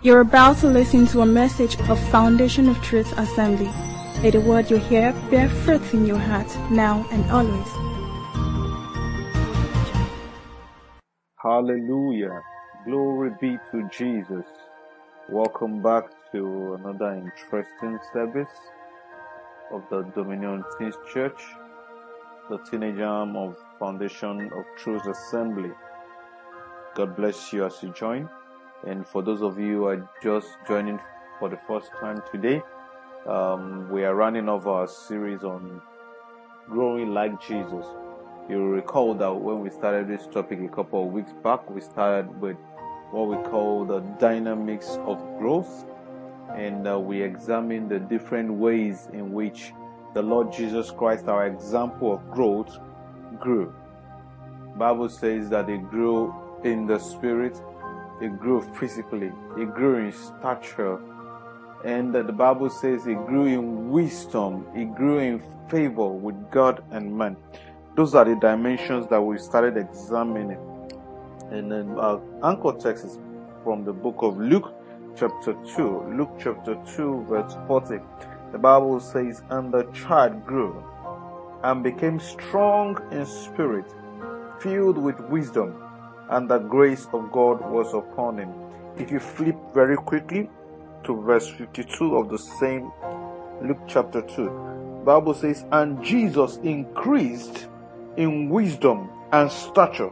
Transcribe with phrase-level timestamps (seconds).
[0.00, 3.68] You're about to listen to a message of Foundation of Truth Assembly.
[4.22, 7.66] May the word you hear bear fruit in your heart now and always.
[11.42, 12.40] Hallelujah.
[12.84, 14.46] Glory be to Jesus.
[15.28, 18.54] Welcome back to another interesting service
[19.72, 21.42] of the Dominion Teens Church,
[22.48, 25.72] the teenage arm of Foundation of Truth Assembly.
[26.94, 28.28] God bless you as you join.
[28.86, 31.00] And for those of you who are just joining
[31.38, 32.62] for the first time today,
[33.26, 35.82] um, we are running off our series on
[36.66, 37.84] growing like Jesus.
[38.48, 42.40] You'll recall that when we started this topic a couple of weeks back, we started
[42.40, 42.56] with
[43.10, 45.84] what we call the dynamics of growth,
[46.54, 49.72] and uh, we examined the different ways in which
[50.14, 52.78] the Lord Jesus Christ, our example of growth,
[53.38, 53.74] grew.
[54.76, 57.60] Bible says that he grew in the spirit,
[58.20, 60.98] he grew physically, he grew in stature,
[61.84, 67.16] and the Bible says he grew in wisdom, he grew in favor with God and
[67.16, 67.36] man.
[67.94, 70.58] Those are the dimensions that we started examining.
[71.50, 73.18] And then our anchor text is
[73.64, 74.74] from the book of Luke,
[75.16, 76.14] chapter 2.
[76.16, 77.98] Luke chapter 2, verse 40.
[78.52, 80.84] The Bible says, And the child grew
[81.62, 83.86] and became strong in spirit,
[84.60, 85.87] filled with wisdom
[86.30, 88.52] and the grace of God was upon him.
[88.96, 90.50] If you flip very quickly
[91.04, 92.92] to verse 52 of the same
[93.62, 97.68] Luke chapter 2, Bible says, And Jesus increased
[98.16, 100.10] in wisdom and stature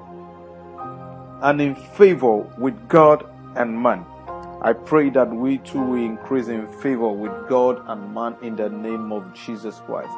[1.43, 4.05] and in favor with God and man.
[4.63, 8.71] I pray that we too will increase in favor with God and man in the
[8.71, 10.17] name of Jesus Christ.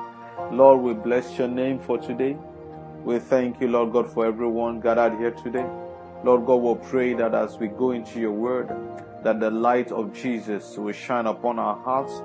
[0.52, 2.36] Lord, we bless your name for today.
[3.04, 5.66] We thank you, Lord God, for everyone gathered here today.
[6.24, 8.68] Lord God, we pray that as we go into your word,
[9.22, 12.22] that the light of Jesus will shine upon our hearts,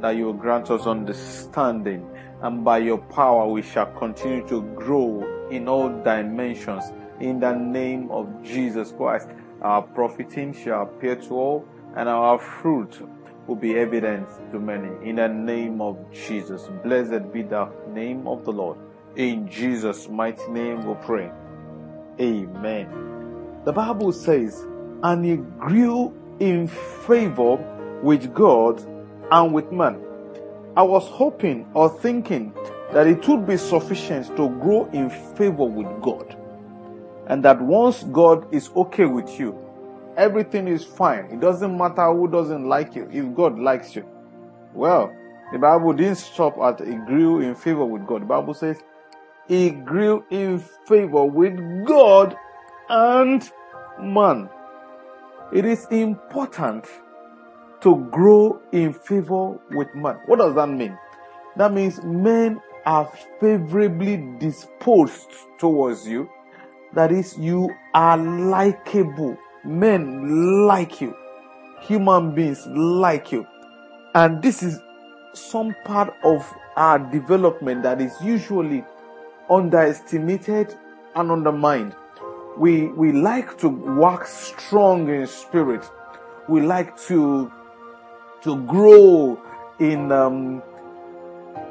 [0.00, 2.08] that you will grant us understanding,
[2.42, 6.84] and by your power we shall continue to grow in all dimensions.
[7.20, 9.28] In the name of Jesus Christ,
[9.62, 11.64] our profiting shall appear to all,
[11.96, 13.00] and our fruit
[13.46, 14.88] will be evident to many.
[15.08, 18.76] In the name of Jesus, blessed be the name of the Lord.
[19.14, 21.30] In Jesus' mighty name we pray.
[22.20, 23.15] Amen.
[23.66, 24.64] The Bible says,
[25.02, 27.56] and he grew in favor
[28.00, 28.80] with God
[29.32, 30.00] and with man.
[30.76, 32.54] I was hoping or thinking
[32.92, 36.36] that it would be sufficient to grow in favor with God.
[37.26, 39.58] And that once God is okay with you,
[40.16, 41.24] everything is fine.
[41.32, 44.06] It doesn't matter who doesn't like you, if God likes you.
[44.74, 45.12] Well,
[45.50, 48.22] the Bible didn't stop at he grew in favor with God.
[48.22, 48.78] The Bible says
[49.48, 52.36] he grew in favor with God
[52.88, 53.50] and
[54.00, 54.48] man.
[55.52, 56.86] It is important
[57.80, 60.18] to grow in favor with man.
[60.26, 60.98] What does that mean?
[61.56, 66.28] That means men are favorably disposed towards you.
[66.94, 69.36] That is, you are likable.
[69.64, 71.14] Men like you.
[71.82, 73.46] Human beings like you.
[74.14, 74.80] And this is
[75.34, 78.84] some part of our development that is usually
[79.50, 80.74] underestimated
[81.14, 81.94] and undermined
[82.56, 85.88] we we like to walk strong in spirit.
[86.48, 87.52] We like to
[88.42, 89.40] to grow
[89.78, 90.62] in um,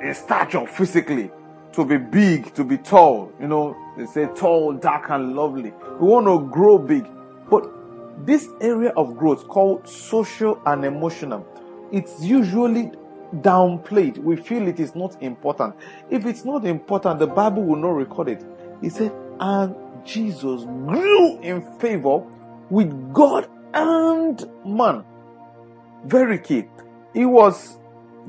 [0.01, 1.31] in stature physically,
[1.73, 3.31] to be big, to be tall.
[3.39, 5.73] You know, they say tall, dark, and lovely.
[5.99, 7.07] We want to grow big,
[7.49, 7.67] but
[8.25, 11.45] this area of growth called social and emotional,
[11.91, 12.91] it's usually
[13.37, 14.17] downplayed.
[14.17, 15.75] We feel it is not important.
[16.09, 18.45] If it's not important, the Bible will not record it.
[18.81, 19.75] He said, and
[20.05, 22.23] Jesus grew in favor
[22.69, 25.03] with God and man.
[26.05, 26.65] Very key.
[27.13, 27.79] He was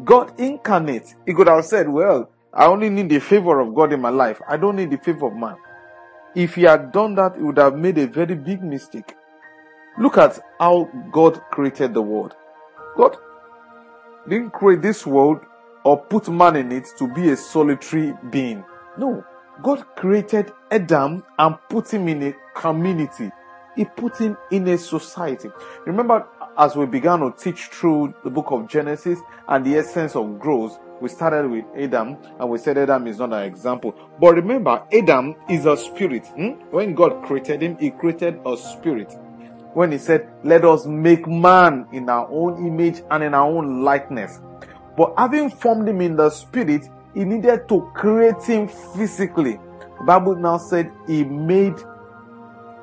[0.04, 1.14] God incarnate.
[1.26, 4.40] He could have said, well, I only need the favor of God in my life.
[4.48, 5.56] I don't need the favor of man.
[6.34, 9.14] If he had done that, he would have made a very big mistake.
[9.98, 12.34] Look at how God created the world.
[12.96, 13.16] God
[14.28, 15.40] didn't create this world
[15.84, 18.64] or put man in it to be a solitary being.
[18.98, 19.24] No.
[19.62, 23.30] God created Adam and put him in a community.
[23.74, 25.50] He put him in a society.
[25.86, 26.26] Remember,
[26.58, 29.18] as we began to teach through the book of Genesis
[29.48, 33.32] and the essence of growth, we started with Adam and we said Adam is not
[33.32, 33.94] an example.
[34.18, 36.26] But remember, Adam is a spirit.
[36.28, 36.52] Hmm?
[36.70, 39.12] When God created him, he created a spirit.
[39.74, 43.84] When he said, let us make man in our own image and in our own
[43.84, 44.40] likeness.
[44.96, 49.58] But having formed him in the spirit, he needed to create him physically.
[49.98, 51.74] The Bible now said he made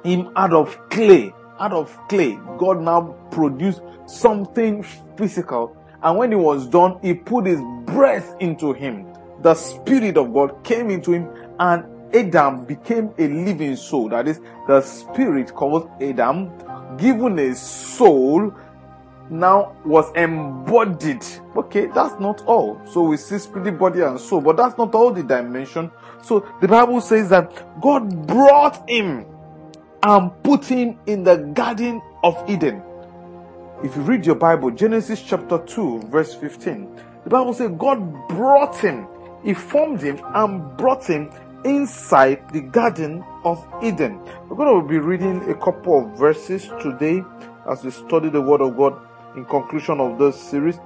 [0.04, 1.34] him out of clay.
[1.60, 4.82] out of clay, God now produced something
[5.16, 5.78] physical.
[6.02, 9.06] And when he was done, he put his breath into him.
[9.44, 11.30] The Spirit of God came into him
[11.60, 14.10] and Adam became a living soul.
[14.10, 16.52] That is, the Spirit called Adam,
[16.98, 18.52] given a soul,
[19.30, 21.26] now was embodied.
[21.56, 22.82] Okay, that's not all.
[22.86, 25.92] So we see spirit, body, and soul, but that's not all the dimension.
[26.22, 29.26] So the Bible says that God brought him
[30.04, 32.82] and put him in the Garden of Eden.
[33.84, 38.78] If you read your Bible, Genesis chapter 2, verse 15, the Bible says God brought
[38.78, 39.08] him,
[39.44, 41.32] He formed him and brought him
[41.66, 44.20] inside the Garden of Eden.
[44.48, 47.24] We're going to be reading a couple of verses today
[47.70, 49.00] as we study the Word of God
[49.36, 50.78] in conclusion of this series.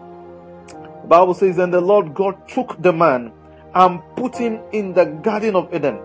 [1.02, 3.32] The Bible says, And the Lord God took the man
[3.74, 6.00] and put him in the Garden of Eden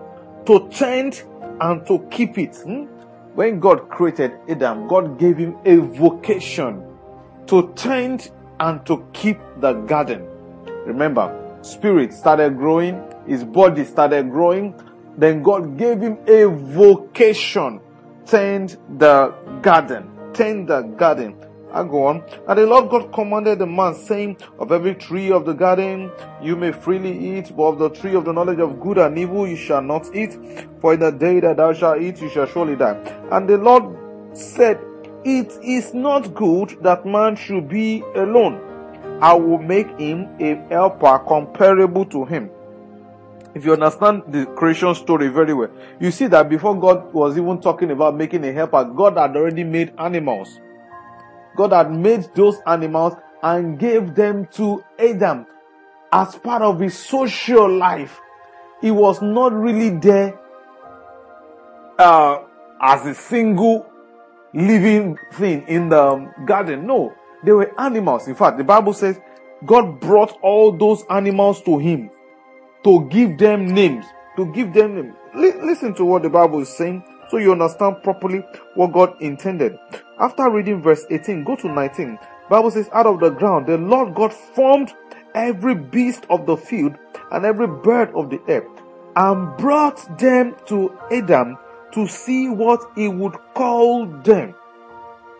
[0.45, 1.23] to tend
[1.59, 2.55] and to keep it.
[2.57, 2.85] Hmm?
[3.35, 6.83] When God created Adam, God gave him a vocation
[7.47, 8.29] to tend
[8.59, 10.27] and to keep the garden.
[10.85, 14.75] Remember, spirit started growing, his body started growing,
[15.17, 17.79] then God gave him a vocation,
[18.25, 21.35] tend the garden, tend the garden.
[21.73, 22.23] I go on.
[22.47, 26.11] And the Lord God commanded the man, saying, Of every tree of the garden
[26.41, 29.47] you may freely eat, but of the tree of the knowledge of good and evil
[29.47, 30.37] you shall not eat,
[30.79, 32.95] for in the day that thou shalt eat you shall surely die.
[33.31, 34.79] And the Lord said,
[35.23, 38.69] It is not good that man should be alone.
[39.21, 42.51] I will make him a helper comparable to him.
[43.55, 47.61] If you understand the creation story very well, you see that before God was even
[47.61, 50.59] talking about making a helper, God had already made animals.
[51.55, 55.45] God had made those animals and gave them to Adam
[56.11, 58.19] as part of his social life.
[58.81, 60.39] He was not really there
[61.99, 62.43] uh,
[62.81, 63.85] as a single
[64.53, 66.85] living thing in the garden.
[66.85, 67.13] No,
[67.43, 68.27] they were animals.
[68.27, 69.19] In fact, the Bible says
[69.65, 72.09] God brought all those animals to him
[72.83, 74.05] to give them names.
[74.37, 75.15] To give them names.
[75.33, 78.39] L- listen to what the Bible is saying so you understand properly
[78.75, 79.77] what God intended.
[80.19, 82.19] After reading verse 18, go to 19.
[82.49, 84.93] Bible says, out of the ground, the Lord God formed
[85.33, 86.95] every beast of the field
[87.31, 88.67] and every bird of the air
[89.15, 91.57] and brought them to Adam
[91.93, 94.55] to see what he would call them.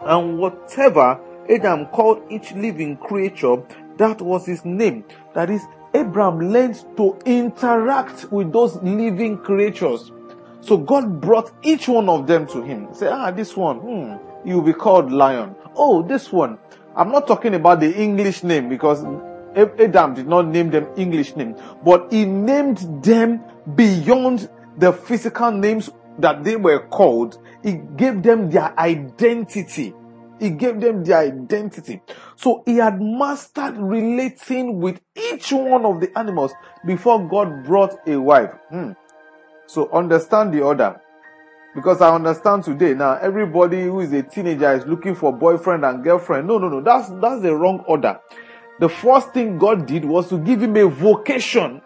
[0.02, 1.20] And whatever
[1.50, 3.58] Adam called each living creature,
[3.98, 5.04] that was his name.
[5.34, 5.62] That is,
[5.94, 10.12] Abraham learned to interact with those living creatures.
[10.64, 12.94] So God brought each one of them to him.
[12.94, 15.56] Say, ah, this one, hmm, you will be called lion.
[15.76, 16.58] Oh, this one.
[16.96, 19.04] I'm not talking about the English name because
[19.56, 23.42] Adam did not name them English name, but he named them
[23.76, 25.90] beyond the physical names
[26.20, 27.40] that they were called.
[27.62, 29.94] He gave them their identity.
[30.40, 32.02] He gave them their identity.
[32.38, 36.54] So he had mastered relating with each one of the animals
[36.86, 38.52] before God brought a wife.
[38.70, 38.92] Hmm.
[39.66, 41.00] So understand the order.
[41.76, 46.04] Because I understand today now everybody who is a teenager is looking for boyfriend and
[46.04, 46.48] girlfriend.
[46.48, 46.82] No, no, no.
[46.82, 48.20] That's that's the wrong order.
[48.80, 51.82] The first thing God did was to give him a vocation.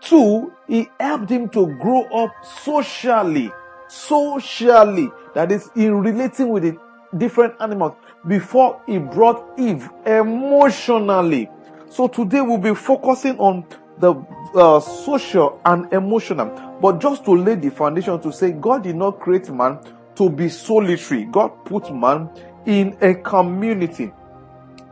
[0.00, 3.52] Two, he helped him to grow up socially.
[3.88, 5.10] Socially.
[5.34, 6.78] That is in relating with the
[7.16, 7.94] different animals
[8.26, 11.48] before he brought Eve emotionally.
[11.88, 13.64] So today we'll be focusing on
[14.00, 14.14] the
[14.54, 16.78] uh, social and emotional.
[16.80, 19.78] But just to lay the foundation to say God did not create man
[20.16, 21.24] to be solitary.
[21.24, 22.30] God put man
[22.66, 24.12] in a community.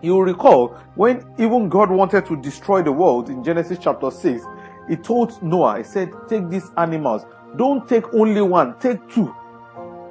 [0.00, 4.44] You recall when even God wanted to destroy the world in Genesis chapter 6,
[4.88, 7.26] he told Noah, he said, take these animals.
[7.56, 9.34] Don't take only one, take two.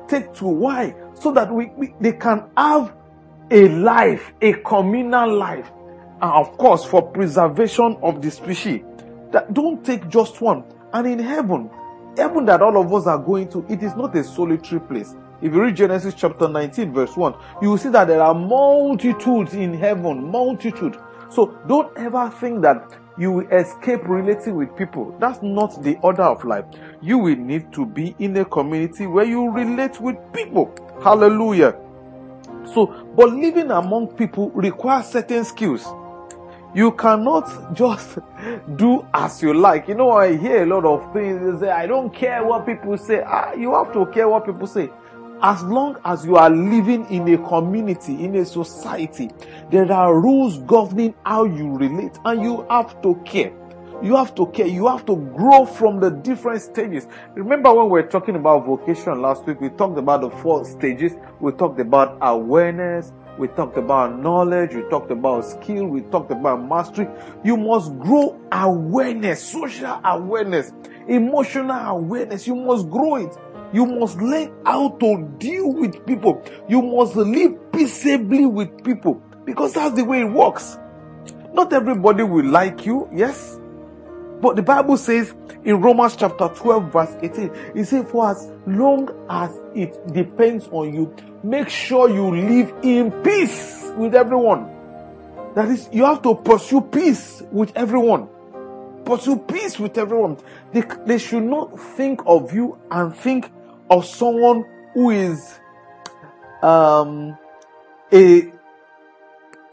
[0.08, 0.48] Take two.
[0.48, 0.96] Why?
[1.14, 2.94] So that we, we they can have
[3.50, 5.70] a life, a communal life.
[6.22, 8.82] And of course, for preservation of the species.
[9.32, 10.64] That don't take just one.
[10.94, 11.70] And in heaven,
[12.16, 15.16] heaven that all of us are going to, it is not a solitary place.
[15.42, 19.54] If you read Genesis chapter 19 verse 1, you will see that there are multitudes
[19.54, 20.98] in heaven, multitude.
[21.30, 25.16] So don't ever think that you will escape relating with people.
[25.20, 26.66] That's not the order of life.
[27.02, 30.74] You will need to be in a community where you relate with people.
[31.04, 31.76] Hallelujah.
[32.74, 35.86] So, but living among people requires certain skills.
[36.78, 38.20] You cannot just
[38.76, 39.88] do as you like.
[39.88, 41.42] You know, I hear a lot of things.
[41.60, 43.24] They say, I don't care what people say.
[43.26, 44.92] Ah, you have to care what people say.
[45.42, 49.32] As long as you are living in a community, in a society,
[49.72, 53.52] there are rules governing how you relate and you have to care.
[54.04, 54.68] You have to care.
[54.68, 57.08] You have to grow from the different stages.
[57.34, 61.14] Remember when we were talking about vocation last week, we talked about the four stages.
[61.40, 63.14] We talked about awareness.
[63.38, 64.74] We talked about knowledge.
[64.74, 65.86] We talked about skill.
[65.86, 67.08] We talked about mastery.
[67.44, 70.72] You must grow awareness, social awareness,
[71.08, 72.48] emotional awareness.
[72.48, 73.38] You must grow it.
[73.74, 76.42] You must learn how to deal with people.
[76.68, 80.78] You must live peaceably with people because that's the way it works.
[81.54, 83.60] Not everybody will like you, yes.
[84.42, 89.10] But the Bible says in Romans chapter 12 verse 18, it says, for as long
[89.30, 94.70] as it depends on you, make sure you live in peace with everyone.
[95.56, 98.30] That is, you have to pursue peace with everyone.
[99.06, 100.38] Pursue peace with everyone.
[100.72, 103.50] They, they should not think of you and think
[103.90, 105.60] of someone who is
[106.62, 107.38] um,
[108.14, 108.52] a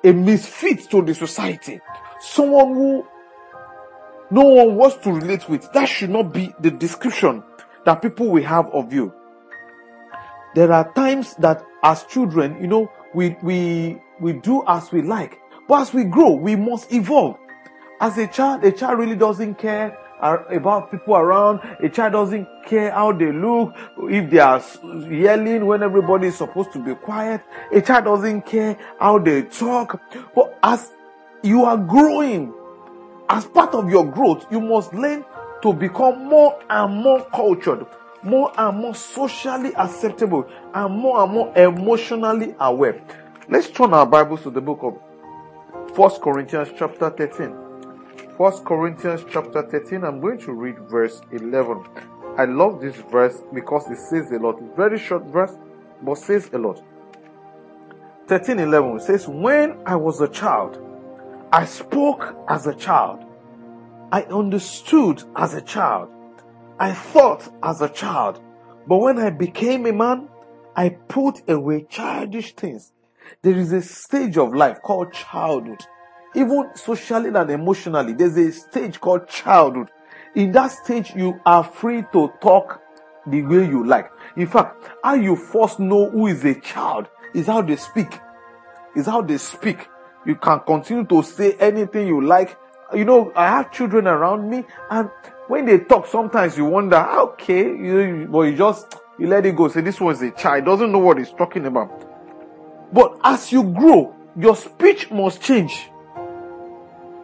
[0.04, 1.80] a misfit to the society,
[2.20, 3.06] someone who
[4.34, 5.70] no one wants to relate with.
[5.72, 7.42] That should not be the description
[7.86, 9.14] that people will have of you.
[10.56, 15.38] There are times that as children, you know, we, we, we do as we like.
[15.68, 17.36] But as we grow, we must evolve.
[18.00, 21.60] As a child, a child really doesn't care about people around.
[21.80, 23.72] A child doesn't care how they look,
[24.10, 24.62] if they are
[25.08, 27.40] yelling when everybody is supposed to be quiet.
[27.72, 30.00] A child doesn't care how they talk.
[30.34, 30.90] But as
[31.42, 32.52] you are growing,
[33.34, 35.24] as part of your growth, you must learn
[35.60, 37.84] to become more and more cultured,
[38.22, 43.02] more and more socially acceptable, and more and more emotionally aware.
[43.48, 47.56] Let's turn our Bibles to the book of First Corinthians chapter 13.
[48.38, 51.84] First Corinthians chapter 13, I'm going to read verse 11.
[52.38, 54.62] I love this verse because it says a lot.
[54.76, 55.56] Very short verse,
[56.02, 56.80] but says a lot.
[58.28, 60.80] 13 11 says, When I was a child,
[61.54, 63.23] I spoke as a child.
[64.14, 66.08] I understood as a child.
[66.78, 68.40] I thought as a child.
[68.86, 70.28] But when I became a man,
[70.76, 72.92] I put away childish things.
[73.42, 75.84] There is a stage of life called childhood
[76.34, 79.90] even socially and emotionally, there's a stage called childhood.
[80.34, 82.80] In that stage, you are free to talk
[83.26, 84.10] the way you like.
[84.36, 88.18] In fact, how you first know who is a child is how they speak.
[88.96, 89.88] Is how they speak.
[90.26, 92.56] You can continue to say anything you like.
[92.92, 95.08] You know, I have children around me and
[95.46, 99.54] when they talk, sometimes you wonder, ah, okay, you, but you just, you let it
[99.56, 99.68] go.
[99.68, 102.02] Say this was a child, doesn't know what he's talking about.
[102.92, 105.88] But as you grow, your speech must change.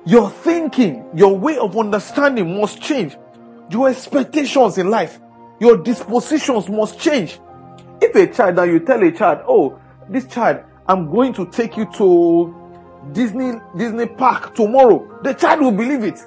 [0.04, 3.16] Your thinking, your way of understanding must change.
[3.70, 5.20] Your expectations in life,
[5.60, 7.38] your dispositions must change.
[8.00, 11.76] If a child that you tell a child, oh, this child, I'm going to take
[11.76, 12.59] you to
[13.12, 16.18] Disney, Disney park tomorrow, the child will believe it.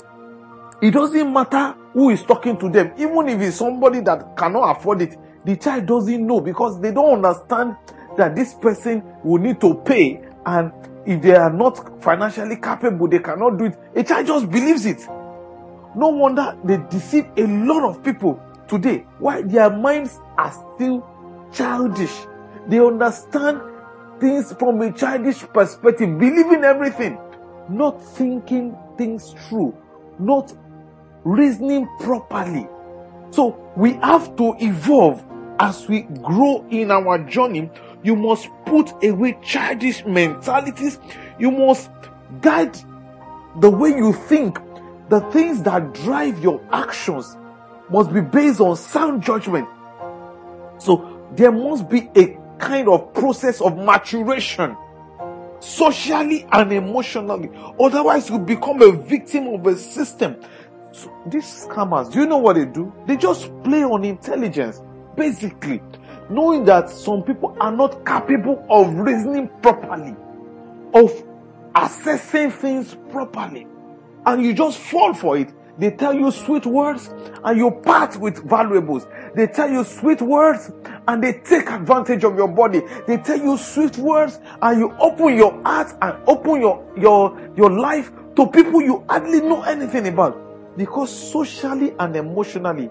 [0.82, 5.02] It doesn't matter who is talking to them, even if it's somebody that cannot afford
[5.02, 7.76] it, the child doesn't know because they don't understand
[8.18, 10.72] that this person will need to pay and
[11.06, 13.78] if they are not financially capable, they cannot do it.
[13.96, 15.06] A child just believes it.
[15.96, 19.06] No wonder they deceive a lot of people today.
[19.20, 19.42] Why?
[19.42, 21.06] Their minds are still
[21.54, 22.14] childish.
[22.68, 23.62] They understand
[24.24, 27.18] things from a childish perspective, believing everything,
[27.70, 29.76] not thinking things through,
[30.18, 30.54] not
[31.24, 32.68] reasoning properly.
[33.32, 35.24] So we have to evolve
[35.60, 37.70] as we grow in our journey
[38.04, 41.00] you must put away childish mentalities.
[41.40, 41.90] You must
[42.42, 42.78] guide
[43.60, 44.60] the way you think.
[45.10, 47.38] The things that drive your actions
[47.90, 49.68] must be based on sound judgment.
[50.80, 54.76] So there must be a kind of process of maturation
[55.60, 57.50] socially and emotionally.
[57.80, 60.36] Otherwise, you become a victim of a system.
[60.92, 62.94] So these scammers, do you know what they do?
[63.08, 64.82] They just play on intelligence,
[65.16, 65.82] basically
[66.30, 70.16] knowing that some people are not capable of reasoning properly,
[70.94, 71.12] of
[71.76, 73.68] assessing things properly,
[74.26, 75.54] and you just fall for it.
[75.78, 77.10] They tell you sweet words
[77.44, 79.08] and you part with valuables.
[79.36, 80.72] They tell you sweet words
[81.08, 82.82] and they take advantage of your body.
[83.08, 87.72] They tell you sweet words and you open your heart and open your, your, your
[87.72, 90.78] life to people you hardly know anything about.
[90.78, 92.90] Because socially and emotionally,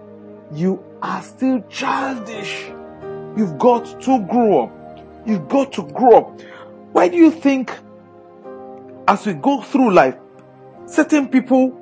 [0.53, 2.69] you are still childish.
[3.37, 4.99] You've got to grow up.
[5.25, 6.41] You've got to grow up.
[6.93, 7.73] Why do you think
[9.07, 10.17] as we go through life,
[10.87, 11.82] certain people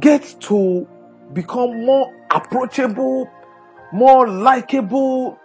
[0.00, 0.86] get to
[1.32, 3.30] become more approachable,
[3.92, 5.38] more likable?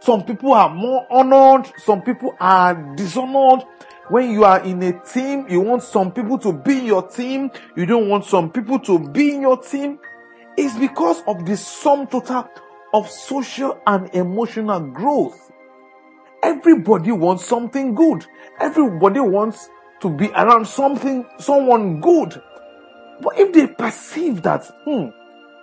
[0.00, 3.64] Some people are more honored, some people are dishonored.
[4.08, 7.50] When you are in a team, you want some people to be in your team.
[7.76, 9.98] You don't want some people to be in your team.
[10.56, 12.48] It's because of the sum total
[12.92, 15.52] of social and emotional growth.
[16.42, 18.26] Everybody wants something good.
[18.58, 19.68] Everybody wants
[20.00, 22.40] to be around something, someone good.
[23.20, 25.08] But if they perceive that, hmm,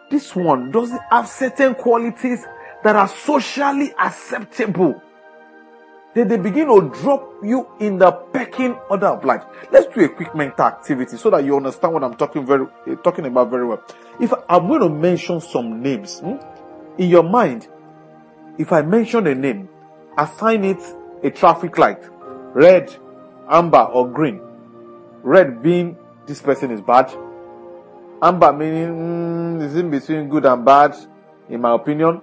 [0.10, 2.46] this one doesn't have certain qualities
[2.84, 5.02] that are socially acceptable,
[6.14, 9.44] then they begin to drop you in the pecking order of life.
[9.72, 12.66] Let's do a quick mental activity so that you understand what I'm talking very,
[13.04, 13.84] talking about very well.
[14.20, 16.38] If I'm going to mention some names, hmm,
[16.98, 17.68] in your mind,
[18.58, 19.70] if I mention a name,
[20.18, 20.82] assign it
[21.24, 22.04] a traffic light,
[22.54, 22.96] red,
[23.50, 24.42] amber, or green.
[25.22, 27.14] Red being this person is bad.
[28.22, 30.96] Amber meaning mm, is in between good and bad,
[31.50, 32.22] in my opinion.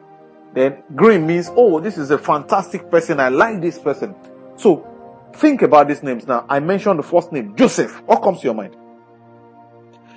[0.53, 3.21] Then green means, oh, this is a fantastic person.
[3.21, 4.15] I like this person.
[4.57, 4.87] So
[5.35, 6.47] think about these names now.
[6.49, 8.03] I mentioned the first name, Joseph.
[8.07, 8.77] What comes to your mind?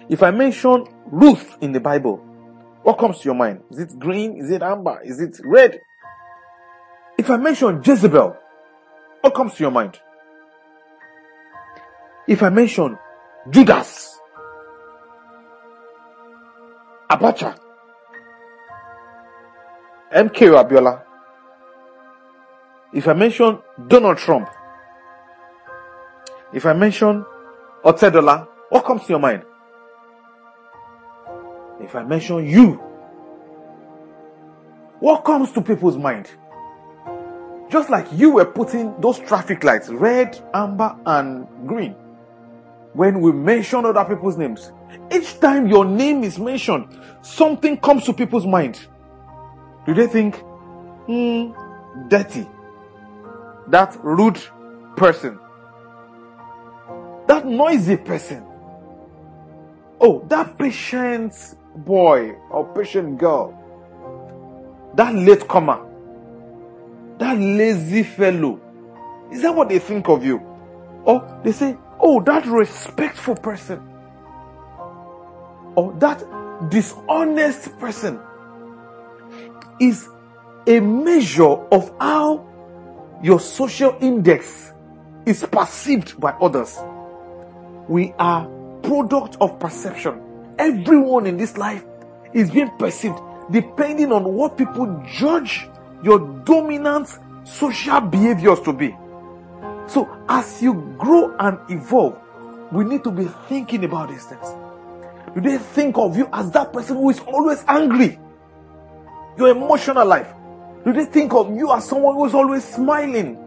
[0.09, 2.17] If I mention Ruth in the Bible,
[2.83, 3.61] what comes to your mind?
[3.71, 4.37] Is it green?
[4.37, 5.01] Is it amber?
[5.03, 5.79] Is it red?
[7.17, 8.37] If I mention Jezebel,
[9.21, 9.99] what comes to your mind?
[12.27, 12.97] If I mention
[13.49, 14.16] Judas,
[17.09, 17.57] Abacha,
[20.13, 21.03] MKO Abiola,
[22.93, 24.49] if I mention Donald Trump,
[26.53, 27.25] if I mention
[27.83, 29.43] Otedola, what comes to your mind?
[31.81, 32.73] If I mention you,
[34.99, 36.29] what comes to people's mind?
[37.69, 41.95] Just like you were putting those traffic lights, red, amber, and green.
[42.97, 44.71] When we mention other people's names,
[45.13, 48.79] each time your name is mentioned, something comes to people's mind.
[49.85, 50.35] Do they think,
[51.05, 51.51] hmm,
[52.09, 52.47] dirty?
[53.67, 54.41] That rude
[54.97, 55.39] person.
[57.27, 58.43] That noisy person.
[60.01, 61.33] Oh, that patient
[61.75, 63.53] boy or patient girl.
[64.95, 65.87] That late comer
[67.17, 68.59] that lazy fellow.
[69.31, 70.41] Is that what they think of you?
[71.03, 73.81] Or they say, oh, that respectful person.
[75.75, 76.23] Or that
[76.69, 78.19] dishonest person
[79.79, 80.07] is
[80.65, 82.47] a measure of how
[83.21, 84.73] your social index
[85.25, 86.77] is perceived by others.
[87.87, 88.47] We are
[88.81, 90.21] product of perception.
[90.57, 91.83] Everyone in this life
[92.33, 93.19] is being perceived
[93.51, 95.67] depending on what people judge
[96.03, 97.07] your dominant
[97.43, 98.95] social behaviors to be.
[99.87, 102.19] So as you grow and evolve,
[102.71, 104.45] we need to be thinking about these things.
[105.33, 108.19] Do they think of you as that person who is always angry?
[109.37, 110.33] Your emotional life.
[110.83, 113.37] Do they think of you as someone who is always smiling?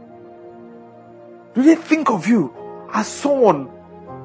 [1.55, 2.55] Do they think of you
[2.93, 3.69] as someone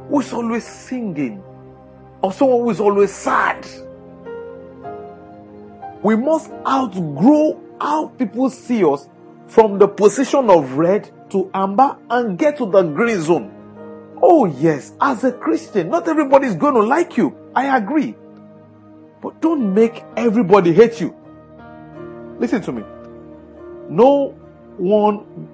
[0.10, 1.43] who is always singing?
[2.21, 3.65] Or someone who is always sad?
[6.04, 9.10] We must outgrow how people see us
[9.47, 13.51] from the position of red to amber and get to the green zone.
[14.21, 17.35] Oh, yes, as a Christian, not everybody is going to like you.
[17.55, 18.15] I agree.
[19.21, 21.15] But don't make everybody hate you.
[22.39, 22.83] Listen to me.
[23.89, 24.29] No
[24.77, 25.49] one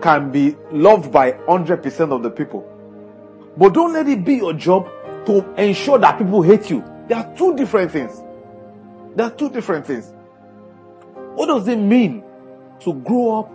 [0.00, 2.72] can be loved by 100% of the people.
[3.56, 4.88] But don't let it be your job
[5.26, 6.84] to ensure that people hate you.
[7.08, 8.22] There are two different things.
[9.14, 10.12] There are two different things.
[11.34, 12.22] What does it mean
[12.80, 13.52] to grow up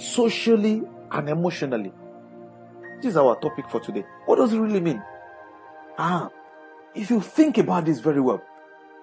[0.00, 1.92] socially and emotionally?
[3.02, 4.04] This is our topic for today.
[4.26, 5.02] What does it really mean?
[5.98, 6.30] Ah,
[6.94, 8.42] if you think about this very well,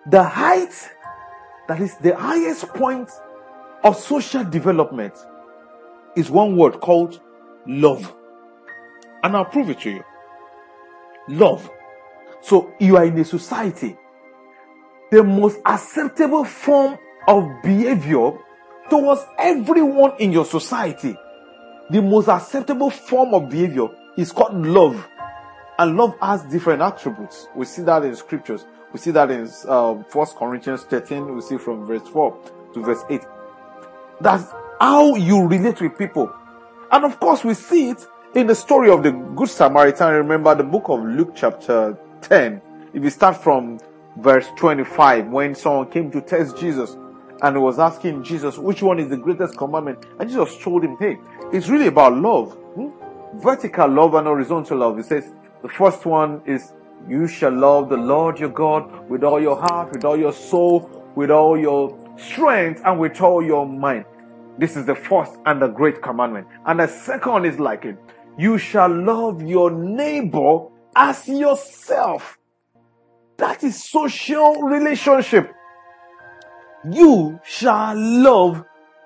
[0.10, 0.90] the height,
[1.68, 3.10] that is the highest point
[3.84, 5.14] of social development,
[6.16, 7.20] is one word called
[7.68, 8.14] love.
[9.24, 10.04] And I'll prove it to you.
[11.28, 11.70] Love.
[12.42, 13.98] So you are in a society.
[15.12, 18.32] The most acceptable form of behavior
[18.90, 21.18] towards everyone in your society.
[21.90, 25.08] The most acceptable form of behavior is called love.
[25.80, 27.48] And love has different attributes.
[27.56, 28.66] We see that in scriptures.
[28.92, 31.36] We see that in um, 1 Corinthians 13.
[31.36, 32.38] We see from verse 4
[32.74, 33.22] to verse 8.
[34.20, 36.34] That's how you relate with people.
[36.92, 40.14] And of course, we see it in the story of the Good Samaritan.
[40.14, 42.62] Remember the book of Luke chapter 10.
[42.94, 43.80] If you start from
[44.18, 46.96] verse 25, when someone came to test Jesus,
[47.42, 50.06] and he was asking Jesus, which one is the greatest commandment?
[50.20, 51.18] And Jesus told him, hey,
[51.54, 52.54] it's really about love.
[52.54, 52.90] Hmm?
[53.40, 54.98] Vertical love and horizontal love.
[54.98, 56.74] He says, the first one is,
[57.08, 61.12] you shall love the Lord your God with all your heart, with all your soul,
[61.16, 64.06] with all your strength, and with all your mind.
[64.58, 66.48] This is the first and the great commandment.
[66.66, 67.98] And the second is like it.
[68.38, 72.40] You shall love your neighbor as yourself.
[73.38, 75.54] That is social relationship.
[76.92, 78.64] You shall love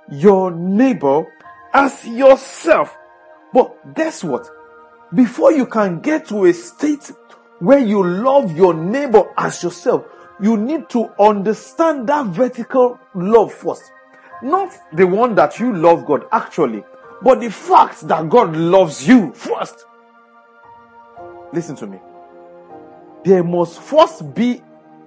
[0.09, 1.25] your neighbor
[1.73, 2.95] as yourself.
[3.53, 4.47] But guess what?
[5.13, 7.11] Before you can get to a state
[7.59, 10.05] where you love your neighbor as yourself,
[10.41, 13.91] you need to understand that vertical love first.
[14.41, 16.83] Not the one that you love God actually,
[17.21, 19.85] but the fact that God loves you first.
[21.53, 21.99] Listen to me.
[23.23, 24.63] There must first be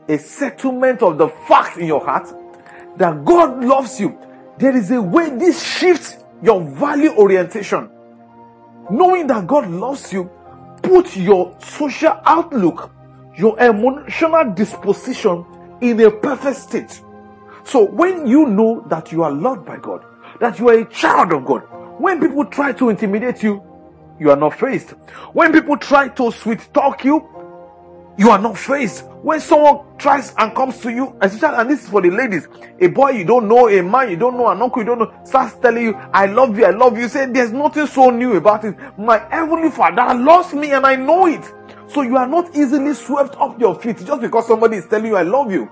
[0.08, 2.28] a settlement of the fact in your heart
[2.96, 4.18] that God loves you.
[4.58, 7.90] There is a way this shifts your value orientation.
[8.90, 10.30] Knowing that God loves you,
[10.82, 12.92] put your social outlook,
[13.36, 15.44] your emotional disposition
[15.80, 17.00] in a perfect state.
[17.64, 20.04] So when you know that you are loved by God,
[20.40, 21.62] that you are a child of God,
[21.98, 23.62] when people try to intimidate you,
[24.18, 24.90] you are not faced.
[25.32, 27.28] When people try to sweet talk you,
[28.16, 29.04] you are not faced.
[29.22, 32.46] When someone tries and comes to you, especially, and this is for the ladies,
[32.78, 35.12] a boy you don't know, a man you don't know, an uncle you don't know,
[35.24, 37.08] starts telling you, I love you, I love you.
[37.08, 38.76] Say, there's nothing so new about it.
[38.98, 41.44] My heavenly father loves me and I know it.
[41.88, 45.16] So you are not easily swept off your feet just because somebody is telling you,
[45.16, 45.70] I love you.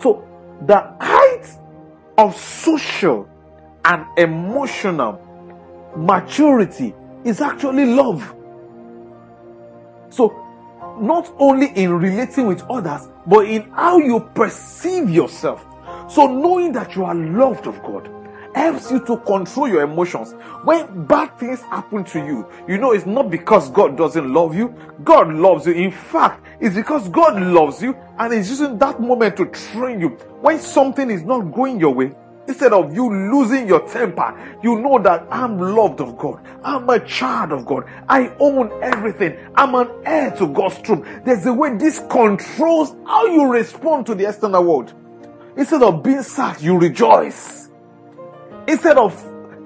[0.00, 0.26] So
[0.66, 1.46] the height
[2.16, 3.28] of social
[3.84, 5.20] and emotional
[5.96, 8.34] maturity is actually love.
[10.10, 10.43] So
[11.00, 15.64] not only in relating with others, but in how you perceive yourself.
[16.08, 18.10] So knowing that you are loved of God
[18.54, 20.32] helps you to control your emotions.
[20.62, 24.74] When bad things happen to you, you know it's not because God doesn't love you.
[25.02, 25.72] God loves you.
[25.72, 30.10] In fact, it's because God loves you and is using that moment to train you.
[30.40, 32.12] When something is not going your way,
[32.46, 36.40] Instead of you losing your temper, you know that I'm loved of God.
[36.62, 37.84] I'm a child of God.
[38.08, 39.38] I own everything.
[39.54, 41.06] I'm an heir to God's truth.
[41.24, 44.92] There's a way this controls how you respond to the external world.
[45.56, 47.70] Instead of being sad, you rejoice.
[48.68, 49.14] Instead of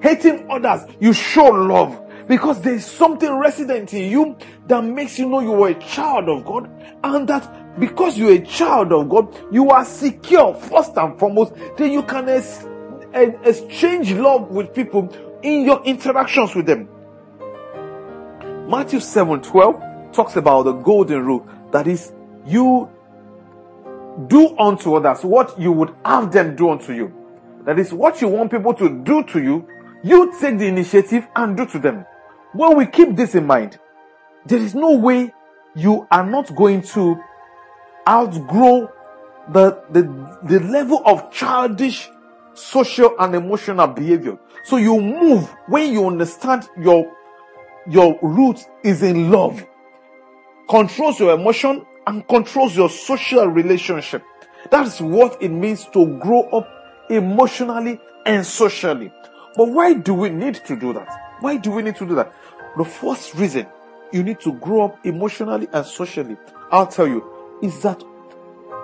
[0.01, 2.08] hating others, you show love.
[2.29, 4.37] Because there's something resident in you
[4.67, 6.69] that makes you know you are a child of God
[7.03, 11.53] and that because you're a child of God, you are secure first and foremost.
[11.75, 12.67] Then you can ex-
[13.13, 15.09] exchange love with people
[15.41, 16.87] in your interactions with them.
[18.69, 22.13] Matthew 7 12 talks about the golden rule that is,
[22.45, 22.91] you
[24.27, 27.11] do unto others what you would have them do unto you.
[27.65, 29.67] That is what you want people to do to you,
[30.03, 32.05] you take the initiative and do to them.
[32.53, 33.79] When we keep this in mind,
[34.45, 35.33] there is no way
[35.75, 37.21] you are not going to
[38.07, 38.91] outgrow
[39.49, 40.01] the, the,
[40.43, 42.09] the level of childish
[42.53, 44.37] social and emotional behavior.
[44.63, 47.11] So you move when you understand your,
[47.87, 49.65] your root is in love,
[50.69, 54.23] controls your emotion and controls your social relationship.
[54.71, 56.67] That's what it means to grow up
[57.09, 59.13] emotionally and socially.
[59.55, 61.28] But why do we need to do that?
[61.41, 62.33] Why do we need to do that?
[62.77, 63.67] The first reason
[64.11, 66.37] you need to grow up emotionally and socially,
[66.71, 67.23] I'll tell you,
[67.61, 68.03] is that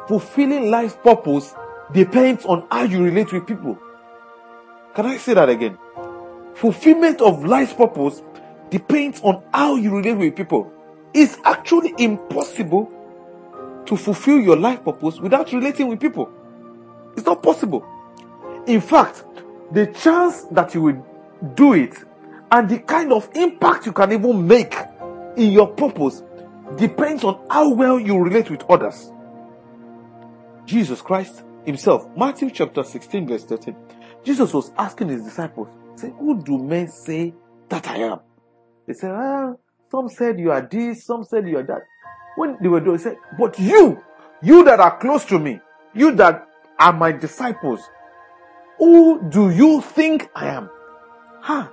[0.07, 1.53] fulfilling life purpose
[1.91, 3.77] depends on how you relate with people.
[4.93, 5.77] Can I say that again?
[6.55, 8.23] Fulfillment of life purpose
[8.69, 10.71] depends on how you relate with people.
[11.13, 12.91] It's actually impossible
[13.85, 16.31] to fulfill your life purpose without relating with people.
[17.15, 17.85] It's not possible.
[18.67, 19.23] In fact,
[19.71, 21.05] the chance that you will
[21.55, 21.93] do it
[22.55, 24.73] and the kind of impact you can even make
[25.35, 26.23] in your purpose
[26.77, 29.11] depends on how well you relate with others.
[30.63, 33.75] Jesus Christ himself, Matthew chapter 16, verse 13,
[34.23, 37.33] Jesus was asking his disciples, say, Who do men say
[37.67, 38.19] that I am?
[38.87, 39.55] They said, ah,
[39.91, 41.81] some said you are this, some said you are that.
[42.37, 44.01] When they were doing, he said, But you,
[44.41, 45.59] you that are close to me,
[45.93, 46.47] you that
[46.79, 47.81] are my disciples,
[48.77, 50.69] who do you think I am?
[51.41, 51.67] Huh?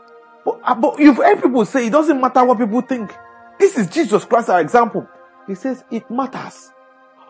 [0.44, 3.12] But, uh, but you've heard people say it doesn't matter what people think.
[3.58, 5.06] This is Jesus Christ, our example.
[5.46, 6.70] He says it matters.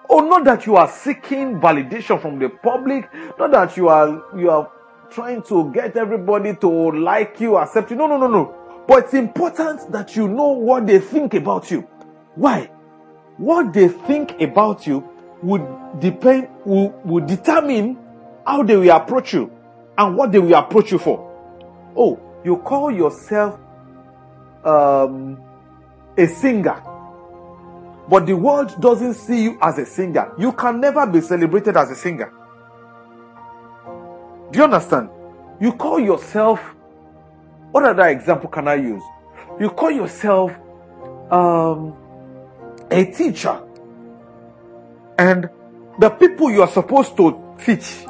[0.08, 4.50] Oh, not that you are seeking validation from the public, not that you are you
[4.50, 4.70] are
[5.10, 7.96] trying to get everybody to like you, accept you.
[7.96, 8.54] No, no, no, no.
[8.86, 11.82] But it's important that you know what they think about you.
[12.34, 12.70] Why?
[13.36, 15.08] What they think about you
[15.42, 17.98] would depend will, will determine
[18.46, 19.50] how they will approach you
[19.96, 21.28] and what they will approach you for.
[21.96, 23.58] Oh, you call yourself
[24.64, 25.40] um,
[26.16, 26.82] a singer
[28.08, 30.32] but the world doesn't see you as a singer.
[30.36, 32.32] You can never be celebrated as a singer.
[34.50, 35.08] Do you understand?
[35.60, 36.60] You call yourself,
[37.70, 39.02] what other example can I use?
[39.60, 40.52] you call yourself
[41.30, 41.94] um,
[42.90, 43.62] a teacher,
[45.18, 45.48] and
[45.98, 48.04] the people you are supposed to teach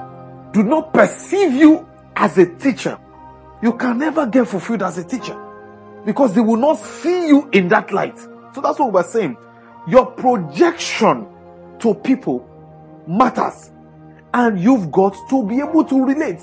[0.53, 2.99] do not perceive you as a teacher,
[3.63, 5.39] you can never get fulfilled as a teacher
[6.05, 8.19] because they will not see you in that light.
[8.55, 9.37] So that's what we're saying.
[9.87, 11.27] Your projection
[11.79, 12.49] to people
[13.07, 13.71] matters
[14.35, 16.41] and you've got to be able to relate.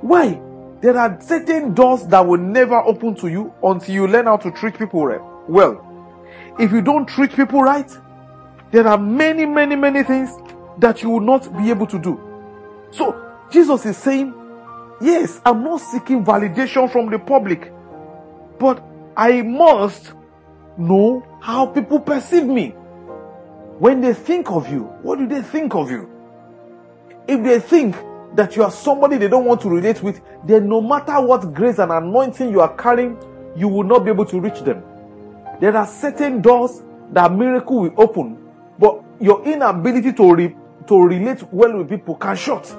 [0.00, 0.40] Why?
[0.80, 4.50] There are certain doors that will never open to you until you learn how to
[4.50, 5.08] treat people
[5.48, 5.82] well.
[6.58, 7.90] If you don't treat people right,
[8.70, 10.30] there are many, many, many things
[10.78, 12.20] that you will not be able to do.
[12.90, 14.34] So Jesus is saying,
[15.00, 17.72] yes, I'm not seeking validation from the public,
[18.58, 18.82] but
[19.16, 20.12] I must
[20.78, 22.70] know how people perceive me.
[23.78, 26.10] When they think of you, what do they think of you?
[27.28, 27.96] If they think
[28.34, 31.78] that you are somebody they don't want to relate with, then no matter what grace
[31.78, 33.18] and anointing you are carrying,
[33.56, 34.82] you will not be able to reach them.
[35.60, 36.82] There are certain doors
[37.12, 38.38] that miracle will open,
[38.78, 40.56] but your inability to, re-
[40.86, 42.76] to relate well with people can shut.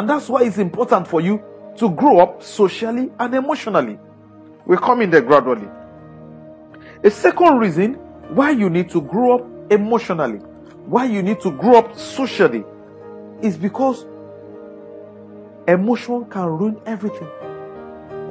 [0.00, 1.42] And that's why it's important for you
[1.76, 3.98] to grow up socially and emotionally.
[4.64, 5.68] We're coming there gradually.
[7.04, 7.96] A second reason
[8.34, 10.38] why you need to grow up emotionally,
[10.86, 12.64] why you need to grow up socially,
[13.42, 14.06] is because
[15.68, 17.28] emotion can ruin everything.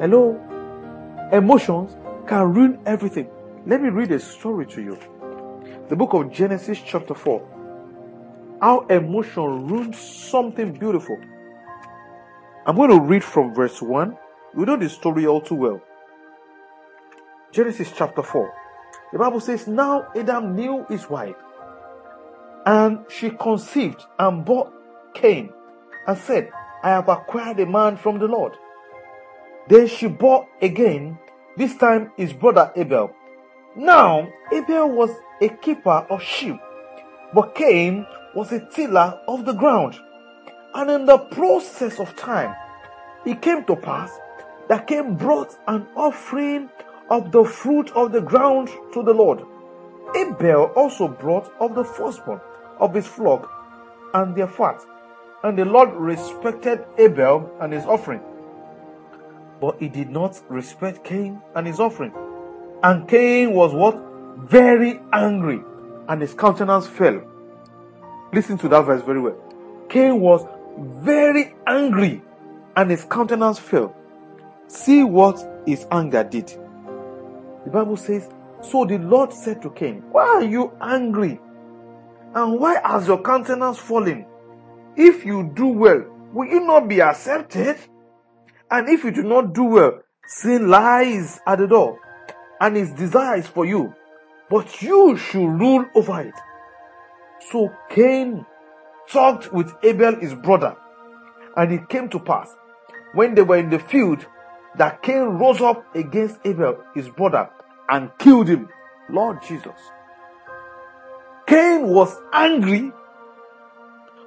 [0.02, 0.42] Hello?
[1.32, 1.96] Emotions
[2.28, 3.30] can ruin everything.
[3.68, 4.98] Let me read a story to you.
[5.88, 8.58] The book of Genesis, chapter 4.
[8.60, 11.20] How emotion ruins something beautiful.
[12.70, 14.16] I'm going to read from verse 1.
[14.54, 15.82] We know the story all too well.
[17.52, 18.54] Genesis chapter 4.
[19.12, 21.36] The Bible says, Now Adam knew his wife,
[22.68, 24.72] and she conceived and bore
[25.16, 25.50] Cain,
[26.06, 26.52] and said,
[26.84, 28.54] I have acquired a man from the Lord.
[29.68, 31.18] Then she bore again,
[31.58, 33.10] this time his brother Abel.
[33.76, 35.10] Now Abel was
[35.42, 36.60] a keeper of sheep,
[37.34, 38.06] but Cain
[38.36, 39.96] was a tiller of the ground.
[40.74, 42.56] And in the process of time,
[43.26, 44.12] it came to pass
[44.68, 46.70] that Cain brought an offering
[47.10, 49.44] of the fruit of the ground to the Lord.
[50.16, 52.40] Abel also brought of the firstborn
[52.80, 53.50] of his flock
[54.14, 54.80] and their fat.
[55.44, 58.22] And the Lord respected Abel and his offering.
[59.62, 62.14] But he did not respect Cain and his offering.
[62.84, 63.98] And Cain was what?
[64.50, 65.62] Very angry.
[66.08, 67.22] And his countenance fell.
[68.34, 69.38] Listen to that verse very well.
[69.90, 70.46] Cain was
[70.78, 72.22] very angry
[72.76, 73.96] and his countenance fell.
[74.68, 76.48] See what his anger did.
[77.66, 78.30] The Bible says,
[78.62, 81.40] So the Lord said to Cain, Why are you angry?
[82.36, 84.26] And why has your countenance fallen?
[84.96, 87.78] If you do well, will you not be accepted?
[88.70, 92.00] And if you do not do well, sin lies at the door,
[92.62, 93.94] and its desires for you,
[94.50, 96.36] but you should rule over it.
[97.52, 98.46] So Cain
[99.12, 100.76] talked with Abel his brother,
[101.56, 102.56] and it came to pass
[103.14, 104.26] when they were in the field
[104.78, 107.50] that Cain rose up against Abel his brother
[107.90, 108.70] and killed him.
[109.10, 109.80] Lord Jesus.
[111.48, 112.92] Cain was angry,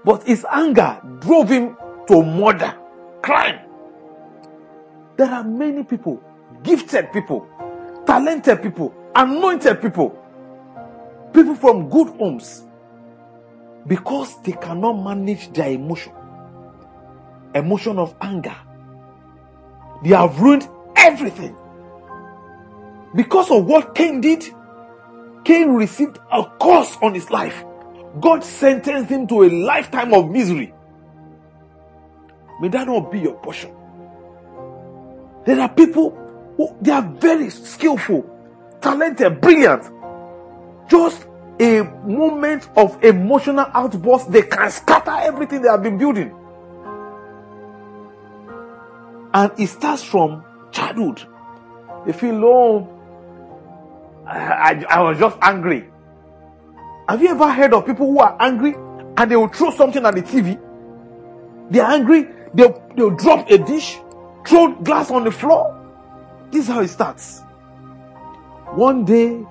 [0.05, 1.77] but his anger drove him
[2.09, 2.77] to murder,
[3.23, 3.61] crime.
[5.17, 6.21] There are many people,
[6.65, 7.47] gifted people,
[8.07, 10.19] talented people, anointed people,
[11.33, 12.65] people from good homes,
[13.87, 16.13] because they cannot manage their emotion,
[17.55, 18.57] emotion of anger.
[20.03, 21.57] They have ruined everything.
[23.15, 24.45] Because of what Cain did,
[25.45, 27.65] Cain received a curse on his life.
[28.21, 30.73] God sentenced him to a lifetime of misery.
[32.61, 33.75] May that not be your portion.
[35.45, 36.11] There are people
[36.57, 38.25] who they are very skillful,
[38.81, 39.83] talented, brilliant.
[40.89, 41.27] Just
[41.63, 46.35] a moment of emotional outburst, they can scatter everything they have been building.
[49.33, 51.23] And it starts from childhood.
[52.05, 52.89] They feel, oh,
[54.27, 55.89] I, I, I was just angry.
[57.09, 58.75] Have you ever heard of people who are angry
[59.17, 60.61] and they will throw something at the TV?
[61.71, 63.99] They're angry, they'll, they'll drop a dish,
[64.47, 65.79] throw glass on the floor.
[66.51, 67.41] This is how it starts.
[68.75, 69.45] One day,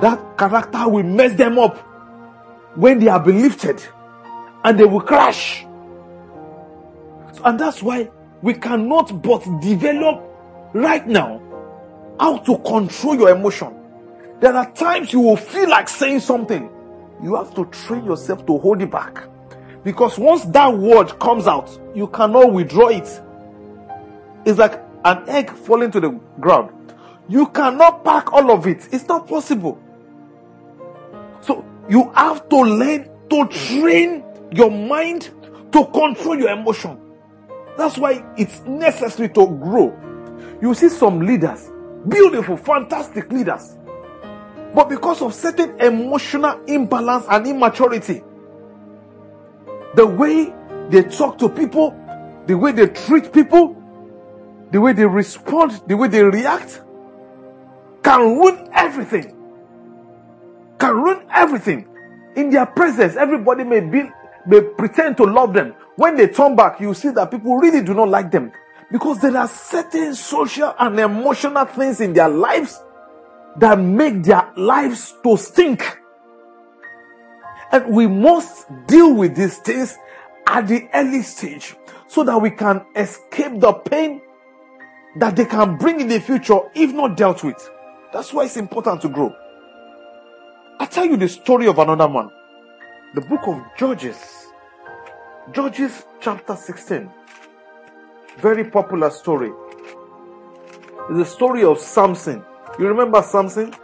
[0.00, 1.78] that character will mess them up
[2.76, 3.82] when they are be lifted
[4.64, 5.64] and they will crash.
[7.44, 8.10] And that's why
[8.42, 10.22] we cannot but develop
[10.72, 11.40] right now
[12.18, 13.74] how to control your emotion.
[14.40, 16.70] There are times you will feel like saying something.
[17.22, 19.24] You have to train yourself to hold it back.
[19.84, 23.20] Because once that word comes out, you cannot withdraw it.
[24.44, 26.73] It's like an egg falling to the ground.
[27.28, 28.88] You cannot pack all of it.
[28.92, 29.80] It's not possible.
[31.40, 35.30] So you have to learn to train your mind
[35.72, 37.00] to control your emotion.
[37.76, 39.98] That's why it's necessary to grow.
[40.60, 41.70] You see some leaders,
[42.08, 43.76] beautiful, fantastic leaders.
[44.74, 48.22] But because of certain emotional imbalance and immaturity,
[49.94, 50.52] the way
[50.90, 51.98] they talk to people,
[52.46, 53.80] the way they treat people,
[54.70, 56.82] the way they respond, the way they react,
[58.04, 59.34] can ruin everything.
[60.78, 61.88] Can ruin everything.
[62.36, 64.10] In their presence, everybody may be
[64.46, 65.74] may pretend to love them.
[65.96, 68.52] When they turn back, you see that people really do not like them.
[68.92, 72.82] Because there are certain social and emotional things in their lives
[73.56, 75.98] that make their lives to stink.
[77.72, 79.96] And we must deal with these things
[80.46, 81.74] at the early stage
[82.06, 84.20] so that we can escape the pain
[85.16, 87.70] that they can bring in the future if not dealt with.
[88.14, 89.34] That's why it's important to grow.
[90.78, 92.30] I tell you the story of another man.
[93.12, 94.52] The book of Judges.
[95.50, 97.10] Judges chapter 16.
[98.38, 99.50] Very popular story.
[101.10, 102.44] It's the story of Samson.
[102.78, 103.74] You remember Samson?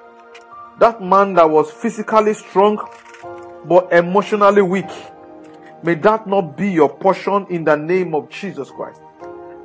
[0.79, 2.79] That man that was physically strong
[3.65, 4.91] but emotionally weak.
[5.83, 9.01] May that not be your portion in the name of Jesus Christ.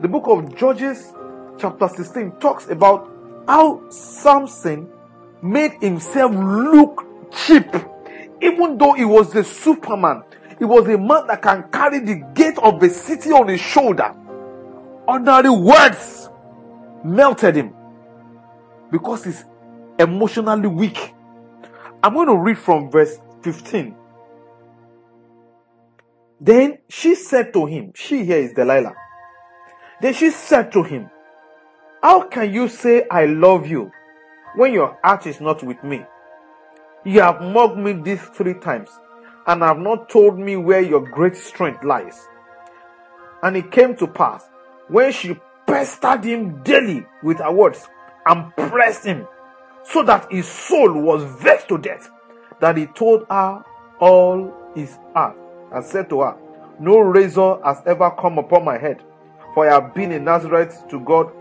[0.01, 1.13] The book of Judges
[1.59, 3.14] chapter 16 talks about
[3.47, 4.89] how Samson
[5.41, 7.67] made himself look cheap.
[8.41, 10.23] Even though he was the superman,
[10.59, 14.13] he was a man that can carry the gate of a city on his shoulder.
[15.07, 16.29] Ordinary words
[17.03, 17.73] melted him
[18.91, 19.45] because he's
[19.99, 21.13] emotionally weak.
[22.03, 23.95] I'm going to read from verse 15.
[26.39, 28.93] Then she said to him, She here is Delilah.
[30.01, 31.09] Then she said to him,
[32.05, 33.91] how can you say I love you
[34.55, 36.05] when your heart is not with me?
[37.03, 38.91] You have mocked me these three times
[39.47, 42.27] and have not told me where your great strength lies.
[43.41, 44.43] And it came to pass
[44.87, 47.87] when she pestered him daily with her words
[48.27, 49.27] and pressed him
[49.83, 52.11] so that his soul was vexed to death
[52.61, 53.63] that he told her
[53.99, 55.35] all his heart
[55.73, 56.37] and said to her,
[56.79, 59.01] No razor has ever come upon my head,
[59.55, 61.31] for I have been a Nazarite to God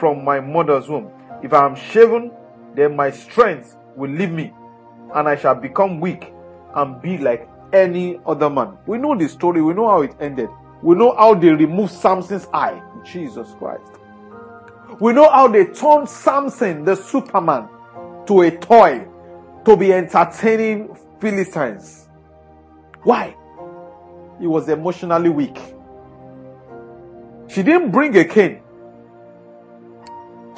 [0.00, 1.10] from my mother's womb.
[1.42, 2.32] If I am shaven,
[2.74, 4.52] then my strength will leave me,
[5.14, 6.32] and I shall become weak
[6.74, 8.78] and be like any other man.
[8.86, 10.48] We know the story, we know how it ended.
[10.82, 12.82] We know how they removed Samson's eye.
[13.04, 13.92] Jesus Christ.
[15.00, 17.68] We know how they turned Samson, the Superman,
[18.26, 19.06] to a toy
[19.64, 22.08] to be entertaining Philistines.
[23.02, 23.34] Why?
[24.38, 25.58] He was emotionally weak.
[27.48, 28.62] She didn't bring a cane.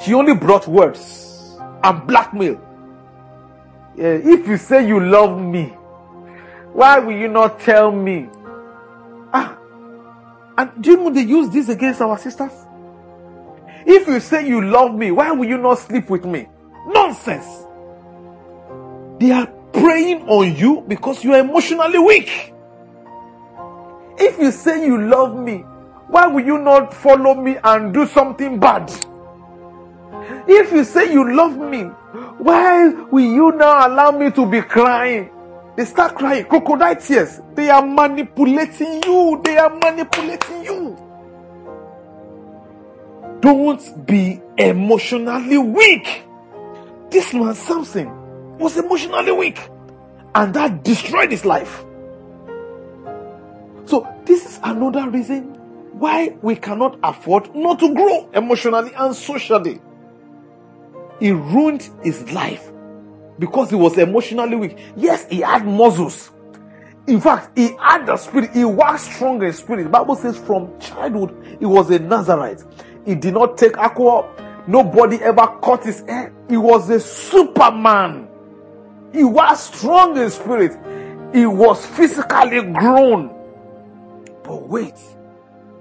[0.03, 2.59] She only brought words and blackmail.
[3.95, 5.67] If you say you love me,
[6.73, 8.27] why will you not tell me?
[9.31, 9.57] Ah,
[10.57, 12.51] and do you know they use this against our sisters?
[13.85, 16.47] If you say you love me, why will you not sleep with me?
[16.87, 17.45] Nonsense.
[19.19, 22.53] They are preying on you because you are emotionally weak.
[24.17, 25.59] If you say you love me,
[26.07, 28.91] why will you not follow me and do something bad?
[30.47, 31.83] If you say you love me,
[32.37, 35.29] why will you now allow me to be crying?
[35.75, 37.41] They start crying, crocodile tears.
[37.55, 39.41] They are manipulating you.
[39.43, 40.97] They are manipulating you.
[43.41, 46.23] Don't be emotionally weak.
[47.09, 49.59] This man, Samson, was emotionally weak.
[50.35, 51.83] And that destroyed his life.
[53.85, 55.55] So, this is another reason
[55.93, 59.81] why we cannot afford not to grow emotionally and socially
[61.19, 62.71] he ruined his life
[63.39, 64.77] because he was emotionally weak.
[64.95, 66.31] Yes, he had muscles.
[67.07, 68.51] In fact, he had the spirit.
[68.53, 69.83] He was strong in spirit.
[69.83, 72.63] The Bible says from childhood, he was a Nazarite.
[73.05, 74.33] He did not take alcohol.
[74.67, 76.33] Nobody ever cut his hair.
[76.49, 78.29] He was a superman.
[79.11, 80.77] He was strong in spirit.
[81.33, 83.27] He was physically grown.
[84.43, 84.95] But wait,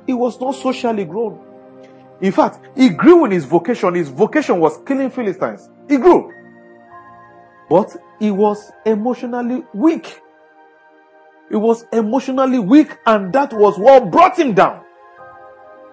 [0.06, 1.40] he was not socially grown.
[2.22, 3.94] In fact, he grew in his vocation.
[3.94, 5.68] His vocation was killing Philistines.
[5.88, 6.32] He grew.
[7.68, 10.20] But he was emotionally weak.
[11.50, 14.84] He was emotionally weak, and that was what brought him down.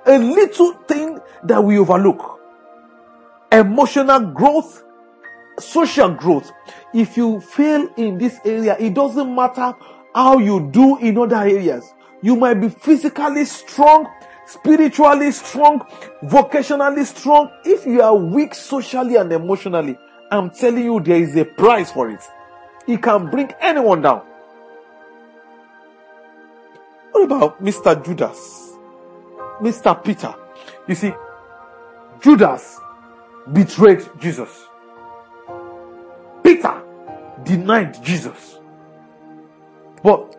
[0.06, 2.40] A little thing that we overlook.
[3.52, 4.84] Emotional growth,
[5.60, 6.52] social growth.
[6.94, 9.74] If you fail in this area, it doesn't matter
[10.14, 11.92] how you do in other areas.
[12.22, 14.08] You might be physically strong,
[14.50, 15.80] spiritually strong,
[16.24, 19.98] vocationally strong, if you are weak socially and emotionally,
[20.32, 22.22] I'm telling you there is a price for it.
[22.88, 24.26] It can bring anyone down.
[27.12, 28.04] What about Mr.
[28.04, 28.74] Judas?
[29.62, 30.04] Mr.
[30.04, 30.34] Peter?
[30.88, 31.14] You see,
[32.22, 32.80] Judas
[33.52, 34.66] betrayed Jesus.
[36.44, 36.82] Peter
[37.44, 38.58] denied Jesus.
[40.02, 40.36] But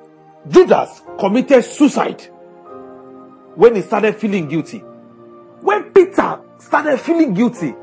[0.48, 2.26] Judas committed suicide
[3.61, 4.78] when he started feeling guilty.
[5.61, 7.74] When Peter started feeling guilty,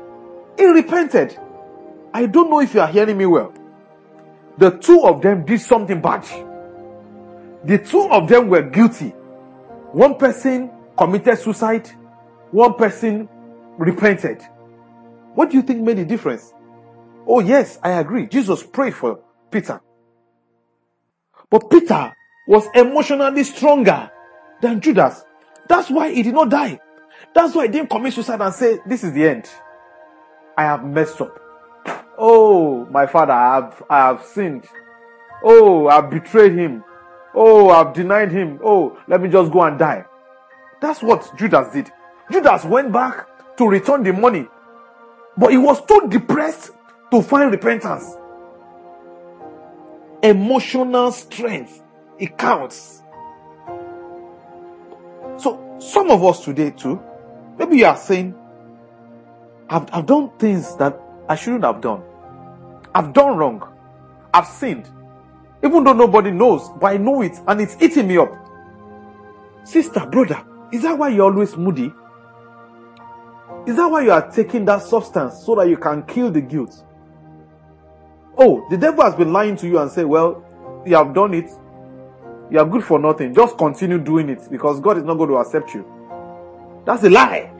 [0.56, 1.38] he repented.
[2.12, 3.54] I don't know if you are hearing me well.
[4.56, 6.24] The two of them did something bad.
[7.62, 9.10] The two of them were guilty.
[9.92, 11.88] One person committed suicide,
[12.50, 13.28] one person
[13.78, 14.42] repented.
[15.36, 16.52] What do you think made the difference?
[17.24, 18.26] Oh, yes, I agree.
[18.26, 19.20] Jesus prayed for
[19.52, 19.80] Peter.
[21.48, 22.12] But Peter
[22.48, 24.10] was emotionally stronger
[24.60, 25.22] than Judas.
[25.68, 26.80] That's why he did not die.
[27.34, 29.48] That's why he didn't commit suicide and say, This is the end.
[30.56, 31.38] I have messed up.
[32.18, 34.66] Oh, my father, I have, I have sinned.
[35.44, 36.82] Oh, I've betrayed him.
[37.34, 38.58] Oh, I've denied him.
[38.64, 40.04] Oh, let me just go and die.
[40.80, 41.92] That's what Judas did.
[42.30, 44.46] Judas went back to return the money,
[45.36, 46.72] but he was too depressed
[47.10, 48.16] to find repentance.
[50.22, 51.82] Emotional strength,
[52.18, 53.02] it counts.
[55.78, 57.00] So, some of us today too,
[57.58, 58.34] maybe you are saying,
[59.68, 60.98] I've, I've done things that
[61.28, 62.02] I shouldn't have done.
[62.94, 63.62] I've done wrong.
[64.32, 64.88] I've sinned.
[65.62, 68.32] Even though nobody knows, but I know it and it's eating me up.
[69.64, 71.92] Sister, brother, is that why you're always moody?
[73.66, 76.84] Is that why you are taking that substance so that you can kill the guilt?
[78.36, 80.42] Oh, the devil has been lying to you and say, well,
[80.86, 81.50] you have done it.
[82.50, 83.34] You are good for nothing.
[83.34, 85.84] Just continue doing it because God is not going to accept you.
[86.84, 87.50] That's a lie.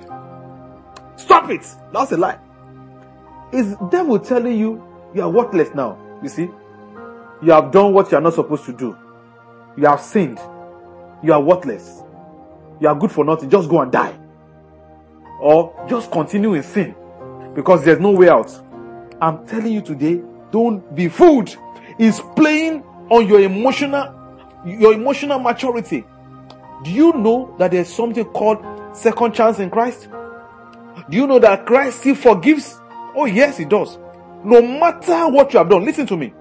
[1.16, 1.66] Stop it.
[1.92, 2.38] That's a lie.
[3.52, 4.82] Is devil telling you
[5.14, 5.98] you are worthless now?
[6.22, 6.50] You see,
[7.42, 8.96] you have done what you are not supposed to do.
[9.76, 10.38] You have sinned.
[11.22, 12.02] You are worthless.
[12.80, 13.50] You are good for nothing.
[13.50, 14.18] Just go and die.
[15.40, 16.94] Or just continue in sin
[17.54, 18.50] because there's no way out.
[19.20, 21.56] I'm telling you today, don't be fooled.
[21.98, 24.14] It's playing on your emotional,
[24.64, 26.04] your emotional maturity.
[26.84, 28.58] Do you know that there's something called
[28.96, 30.08] second chance in Christ?
[31.10, 32.78] Do you know that Christ still forgives?
[33.14, 33.98] Oh yes, he does.
[34.44, 36.32] No matter what you have done, listen to me.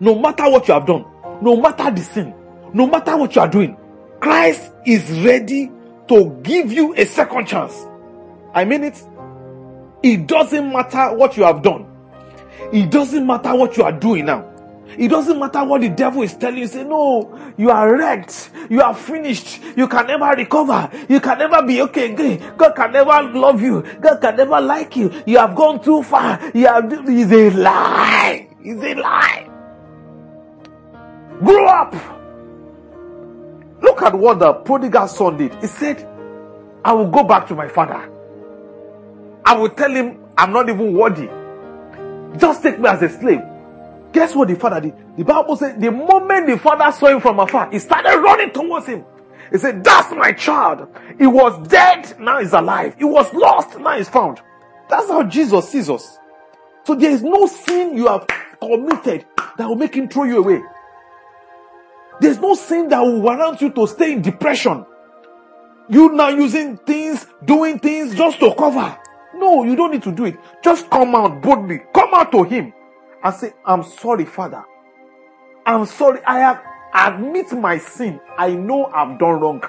[0.00, 1.04] No matter what you have done,
[1.40, 2.34] no matter the sin,
[2.72, 3.76] no matter what you are doing,
[4.20, 5.70] Christ is ready
[6.08, 7.86] to give you a second chance.
[8.52, 9.02] I mean it.
[10.02, 11.86] It doesn't matter what you have done.
[12.72, 14.49] It doesn't matter what you are doing now.
[14.98, 16.66] It doesn't matter what the devil is telling you.
[16.66, 18.50] Say, no, you are wrecked.
[18.68, 19.60] You are finished.
[19.76, 20.90] You can never recover.
[21.08, 22.54] You can never be okay again.
[22.56, 23.82] God can never love you.
[24.00, 25.12] God can never like you.
[25.26, 26.40] You have gone too far.
[26.54, 28.48] You have, it's a lie.
[28.62, 29.46] It's a lie.
[31.40, 31.94] Grow up.
[33.82, 35.54] Look at what the prodigal son did.
[35.56, 36.06] He said,
[36.84, 38.10] I will go back to my father.
[39.44, 41.28] I will tell him I'm not even worthy.
[42.38, 43.40] Just take me as a slave.
[44.12, 45.16] Guess what the father did?
[45.16, 48.86] The Bible says the moment the father saw him from afar, he started running towards
[48.86, 49.04] him.
[49.52, 50.88] He said, That's my child.
[51.18, 52.96] He was dead, now he's alive.
[52.98, 54.40] He was lost, now he's found.
[54.88, 56.18] That's how Jesus sees us.
[56.84, 58.26] So there is no sin you have
[58.60, 60.60] committed that will make him throw you away.
[62.20, 64.84] There's no sin that will warrant you to stay in depression.
[65.88, 68.98] You now using things, doing things just to cover.
[69.34, 70.36] No, you don't need to do it.
[70.62, 71.80] Just come out boldly.
[71.94, 72.72] Come out to him
[73.22, 74.64] and say, I'm sorry, Father.
[75.66, 76.20] I'm sorry.
[76.24, 76.62] I have
[76.94, 78.20] admit my sin.
[78.36, 79.62] I know I've done wrong.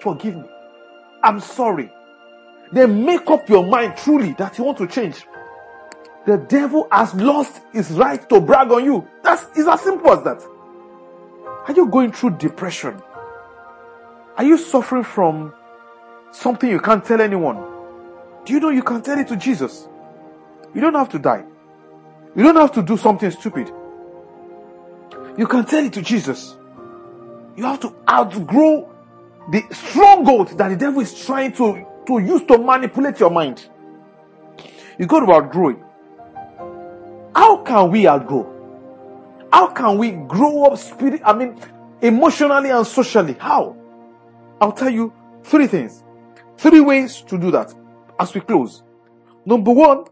[0.00, 0.48] Forgive me.
[1.22, 1.92] I'm sorry.
[2.72, 5.26] Then make up your mind truly that you want to change.
[6.26, 9.06] The devil has lost his right to brag on you.
[9.22, 10.42] That's as simple as that.
[11.66, 13.00] Are you going through depression?
[14.36, 15.52] Are you suffering from
[16.30, 17.56] something you can't tell anyone?
[18.44, 19.88] Do you know you can tell it to Jesus?
[20.74, 21.44] You don't have to die.
[22.36, 23.72] You don't have to do something stupid.
[25.36, 26.56] You can tell it to Jesus.
[27.56, 28.92] You have to outgrow
[29.50, 33.66] the stronghold that the devil is trying to, to use to manipulate your mind.
[34.98, 35.78] You got to outgrow it.
[37.34, 39.48] How can we outgrow?
[39.52, 41.22] How can we grow up spirit?
[41.24, 41.60] I mean,
[42.00, 43.34] emotionally and socially?
[43.38, 43.76] How?
[44.60, 45.12] I'll tell you
[45.42, 46.04] three things.
[46.56, 47.74] Three ways to do that
[48.18, 48.82] as we close.
[49.46, 50.04] Number one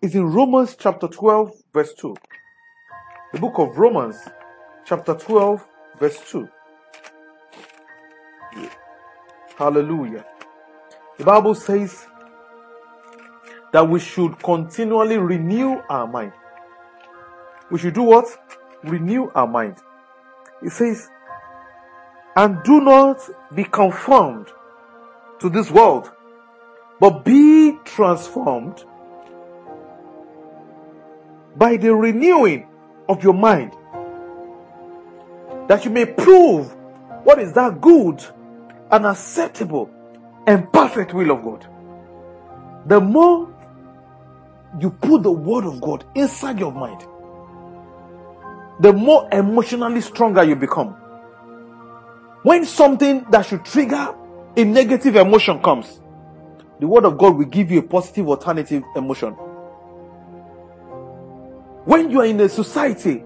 [0.00, 2.14] is in Romans chapter 12, verse 2.
[3.32, 4.16] The book of Romans,
[4.86, 5.66] chapter 12,
[5.98, 6.48] verse 2.
[9.56, 10.24] Hallelujah.
[11.16, 12.06] The Bible says
[13.72, 16.32] that we should continually renew our mind.
[17.70, 18.26] We should do what?
[18.84, 19.78] Renew our mind.
[20.62, 21.08] It says,
[22.36, 23.18] and do not
[23.52, 24.46] be conformed
[25.40, 26.12] to this world,
[27.00, 28.84] but be transformed
[31.58, 32.66] by the renewing
[33.08, 33.72] of your mind,
[35.68, 36.74] that you may prove
[37.24, 38.24] what is that good
[38.90, 39.90] and acceptable
[40.46, 41.66] and perfect will of God.
[42.86, 43.52] The more
[44.80, 47.04] you put the word of God inside your mind,
[48.80, 50.90] the more emotionally stronger you become.
[52.44, 54.14] When something that should trigger
[54.56, 56.00] a negative emotion comes,
[56.78, 59.36] the word of God will give you a positive alternative emotion.
[61.88, 63.24] When you are in a society,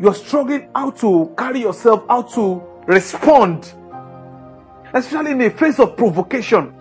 [0.00, 3.74] you are struggling how to carry yourself, how to respond,
[4.94, 6.74] especially in the face of provocation.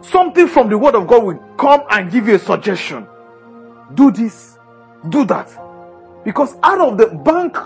[0.00, 3.06] Something from the word of God will come and give you a suggestion.
[3.94, 4.58] Do this,
[5.08, 5.56] do that.
[6.24, 7.56] Because out of the bank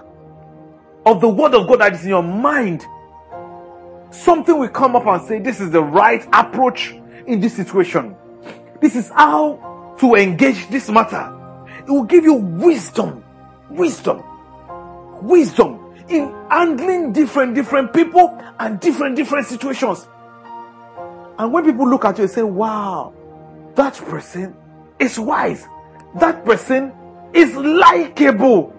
[1.06, 2.84] of the word of God that is in your mind,
[4.10, 6.94] something will come up and say, This is the right approach
[7.26, 8.14] in this situation.
[8.82, 11.32] This is how to engage this matter.
[11.86, 13.22] It will give you wisdom,
[13.70, 14.22] wisdom,
[15.22, 20.08] wisdom in handling different, different people and different, different situations.
[21.38, 23.12] And when people look at you and say, Wow,
[23.76, 24.56] that person
[24.98, 25.64] is wise,
[26.16, 26.92] that person
[27.32, 28.72] is likable.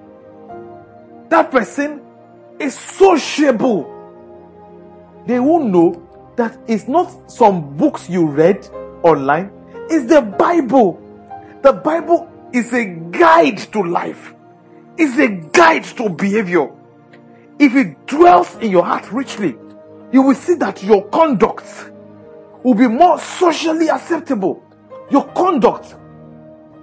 [1.29, 2.01] That person
[2.59, 3.93] is sociable.
[5.25, 6.03] They will know
[6.35, 8.67] that it's not some books you read
[9.03, 9.51] online,
[9.89, 11.03] it's the Bible.
[11.61, 14.33] The Bible is a guide to life,
[14.97, 16.69] is a guide to behavior.
[17.59, 19.55] If it dwells in your heart richly,
[20.11, 21.91] you will see that your conduct
[22.63, 24.63] will be more socially acceptable.
[25.09, 25.95] Your conduct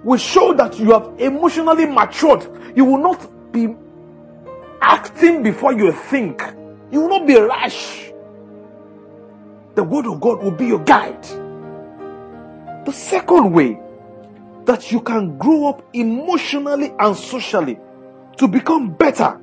[0.03, 2.47] will show that you have emotionally matured.
[2.75, 3.75] You will not be
[4.81, 6.41] acting before you think.
[6.91, 8.11] You will not be rash.
[9.75, 11.23] The word of God will be your guide.
[12.85, 13.79] The second way
[14.65, 17.79] that you can grow up emotionally and socially
[18.37, 19.39] to become better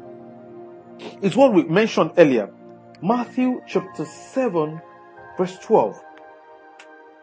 [1.20, 2.50] is what we mentioned earlier.
[3.00, 4.80] Matthew chapter 7,
[5.36, 6.00] verse 12.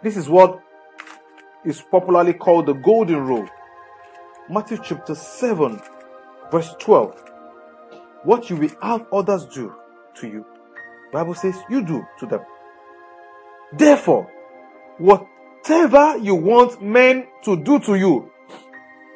[0.02, 0.62] This is what
[1.66, 3.47] is popularly called the golden rule.
[4.50, 5.80] Matthew chapter 7,
[6.52, 7.32] verse 12.
[8.24, 9.74] What you will have others do
[10.16, 10.45] to you,
[11.14, 12.41] Bible says you do to them.
[13.74, 14.30] Therefore,
[15.60, 18.32] whatever you want men to do to you,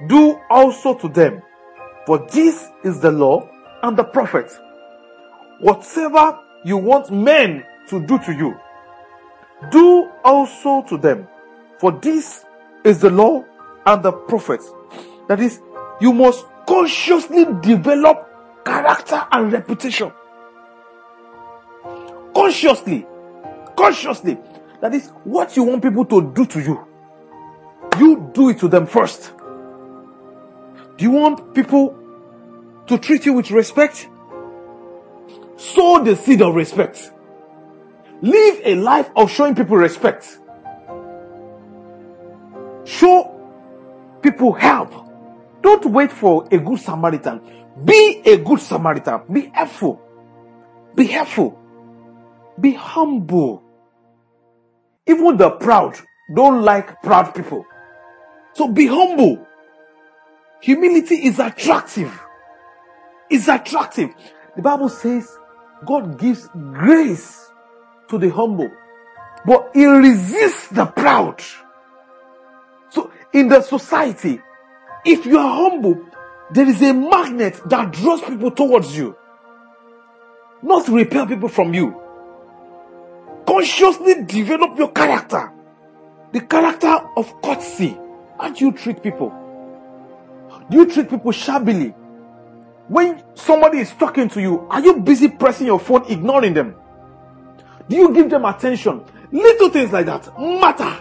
[0.07, 1.41] do also to them.
[2.05, 3.49] For this is the law
[3.81, 4.59] and the prophets.
[5.59, 8.55] Whatever you want men to do to you,
[9.71, 11.27] do also to them.
[11.79, 12.45] For this
[12.83, 13.43] is the law
[13.85, 14.69] and the prophets.
[15.29, 15.61] That is,
[16.01, 18.29] you must consciously develop
[18.65, 20.11] character and reputation.
[22.35, 23.05] Consciously.
[23.77, 24.37] Consciously.
[24.84, 26.86] That is what you want people to do to you.
[27.97, 29.31] You do it to them first.
[30.97, 31.97] Do you want people
[32.88, 34.09] to treat you with respect?
[35.55, 37.13] Sow the seed of respect.
[38.21, 40.38] Live a life of showing people respect.
[42.84, 44.91] Show people help.
[45.61, 47.39] Don't wait for a good Samaritan.
[47.86, 49.21] Be a good Samaritan.
[49.31, 50.01] Be helpful.
[50.93, 51.57] Be helpful.
[52.59, 53.62] Be humble.
[55.05, 55.99] Even the proud
[56.33, 57.65] don't like proud people.
[58.53, 59.45] So be humble.
[60.61, 62.17] Humility is attractive.
[63.29, 64.11] It's attractive.
[64.55, 65.37] The Bible says
[65.85, 67.51] God gives grace
[68.09, 68.71] to the humble,
[69.45, 71.41] but He resists the proud.
[72.89, 74.39] So in the society,
[75.05, 75.99] if you are humble,
[76.51, 79.17] there is a magnet that draws people towards you,
[80.61, 82.02] not repel people from you.
[83.45, 85.51] Consciously develop your character,
[86.31, 87.97] the character of courtesy.
[88.39, 89.31] How do you treat people?
[90.69, 91.93] Do you treat people shabbily?
[92.87, 96.75] When somebody is talking to you, are you busy pressing your phone, ignoring them?
[97.89, 99.03] Do you give them attention?
[99.31, 100.93] Little things like that matter.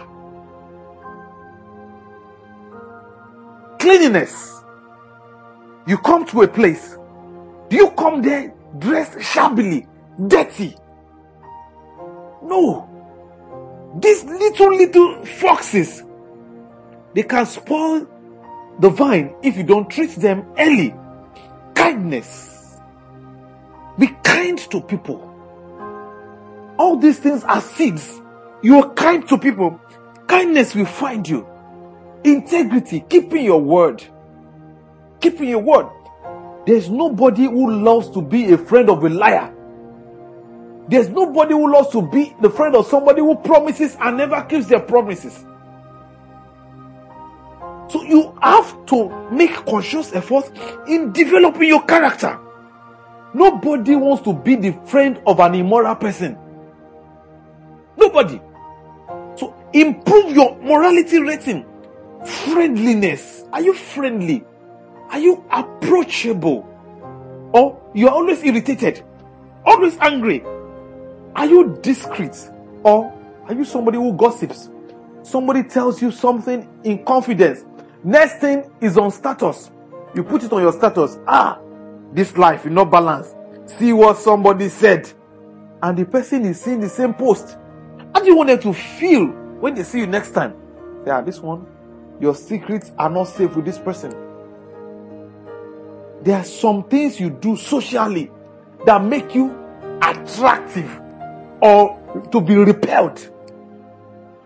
[3.79, 4.63] Cleanliness.
[5.85, 6.97] You come to a place.
[7.69, 9.87] Do you come there dressed shabbily,
[10.27, 10.75] dirty?
[12.43, 12.89] No.
[13.99, 16.03] These little, little foxes,
[17.13, 18.07] they can spoil
[18.79, 20.93] the vine if you don't treat them early.
[21.75, 22.79] Kindness.
[23.99, 25.29] Be kind to people.
[26.77, 28.21] all these things are seeds.
[28.61, 29.79] You are kind to people.
[30.27, 31.47] Kindness will find you.
[32.23, 34.03] Integrity, keeping your word.
[35.21, 35.87] Keeping your word.
[36.65, 39.52] There's nobody who loves to be a friend of a liar.
[40.87, 44.67] There's nobody who loves to be the friend of somebody who promises and never keeps
[44.67, 45.45] their promises.
[47.89, 50.51] So you have to make conscious efforts
[50.87, 52.39] in developing your character.
[53.33, 56.37] Nobody wants to be the friend of an immoral person.
[57.97, 58.41] Nobody.
[59.35, 61.65] So improve your morality rating.
[62.25, 63.43] Friendliness.
[63.53, 64.43] Are you friendly?
[65.09, 66.67] Are you approachable?
[67.53, 69.03] Or you are always irritated?
[69.65, 70.43] Always angry?
[71.35, 72.37] Are you discreet?
[72.83, 73.13] Or
[73.47, 74.69] are you somebody who gossips?
[75.23, 77.65] Somebody tells you something in confidence
[78.03, 79.71] Next thing is on status.
[80.13, 81.17] You put it on your status.
[81.25, 81.57] Ah,
[82.11, 83.35] this life is not balanced.
[83.77, 85.11] See what somebody said.
[85.81, 87.57] And the person is seeing the same post.
[88.13, 90.53] How do you want them to feel when they see you next time?
[91.07, 91.65] Yeah, this one,
[92.19, 94.11] your secrets are not safe with this person.
[96.23, 98.31] There are some things you do socially
[98.85, 99.57] that make you
[100.01, 100.99] attractive
[101.63, 101.97] or
[102.29, 103.17] to be repelled.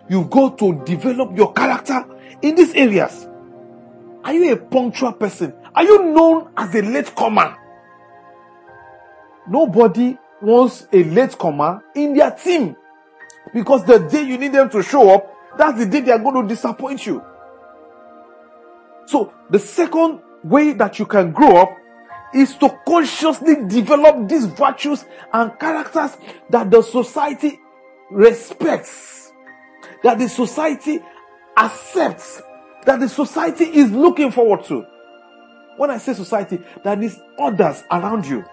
[0.07, 2.05] You go to develop your character
[2.43, 3.27] in these areas.
[4.23, 5.53] Are you a punctual person?
[5.73, 7.57] Are you known as a late comer?
[9.49, 12.75] Nobody wants a late comer in their team
[13.51, 16.47] because the day you need them to show up, that's the day they are going
[16.47, 17.23] to disappoint you.
[19.07, 21.69] So the second way that you can grow up
[22.33, 26.17] is to consciously develop these virtues and characters
[26.49, 27.59] that the society
[28.11, 29.31] respects,
[30.03, 30.99] that the society
[31.57, 32.41] accepts,
[32.85, 34.85] that the society is looking forward to.
[35.77, 38.43] When I say society, that is others around you.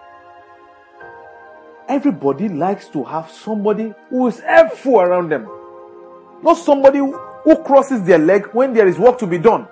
[1.87, 5.47] Everybody likes to have somebody who is helpful around them.
[6.41, 9.67] Not somebody who crosses their leg when there is work to be done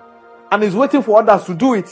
[0.50, 1.88] and is waiting for others to do it.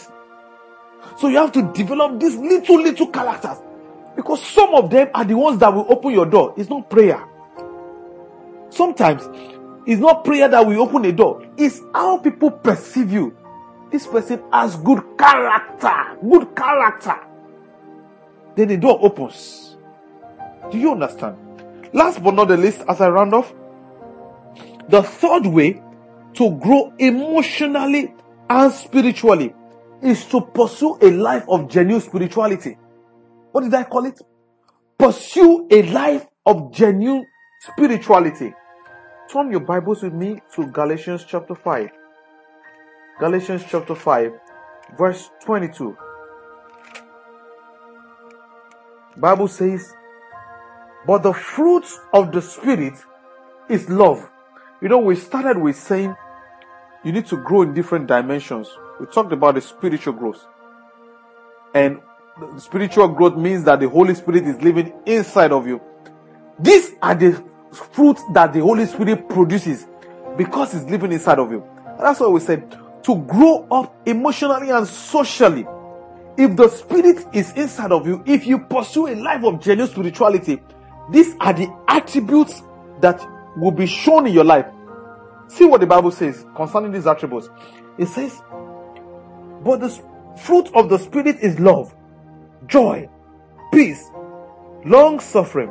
[1.19, 3.59] So you have to develop these little, little characters.
[4.17, 6.55] Because some of them are the ones that will open your door.
[6.57, 7.23] It's not prayer.
[8.71, 9.23] Sometimes
[9.87, 11.47] it's not prayer that will open a door.
[11.57, 13.37] It's how people perceive you.
[13.91, 16.17] This person has good character.
[16.23, 17.17] Good character.
[18.55, 19.77] Then the door opens.
[20.71, 21.37] Do you understand?
[21.93, 23.53] Last but not the least, as I round off,
[24.89, 25.83] the third way
[26.35, 28.15] to grow emotionally
[28.49, 29.55] and spiritually
[30.03, 32.77] is to pursue a life of genuine spirituality.
[33.53, 34.21] What did I call it?
[34.99, 37.27] Pursue a life of genuine
[37.61, 38.53] spirituality.
[39.33, 41.91] Turn your Bibles with me to Galatians chapter 5.
[43.21, 44.33] Galatians chapter 5,
[44.99, 45.97] verse 22.
[49.17, 49.93] Bible says,
[51.07, 52.95] But the fruit of the Spirit
[53.69, 54.29] is love.
[54.81, 56.17] You know, we started with saying
[57.05, 58.69] you need to grow in different dimensions.
[59.03, 60.47] We talked about the spiritual growth.
[61.75, 61.99] And
[62.59, 65.81] spiritual growth means that the Holy Spirit is living inside of you.
[66.61, 69.89] These are the fruits that the Holy Spirit produces
[70.39, 71.65] because it's living inside of you.
[71.85, 75.67] And that's why we said to grow up emotionally and socially.
[76.39, 80.63] If the Spirit is inside of you, if you pursue a life of genuine spirituality,
[81.11, 82.63] these are the attributes
[83.01, 83.21] that
[83.57, 84.67] will be shown in your life.
[85.49, 87.51] See what the Bible says concerning these attributes.
[87.99, 88.41] It says,
[89.65, 90.03] But the
[90.39, 91.95] fruit of the Spirit is love,
[92.67, 93.09] joy,
[93.73, 94.11] peace,
[94.85, 95.71] long suffering,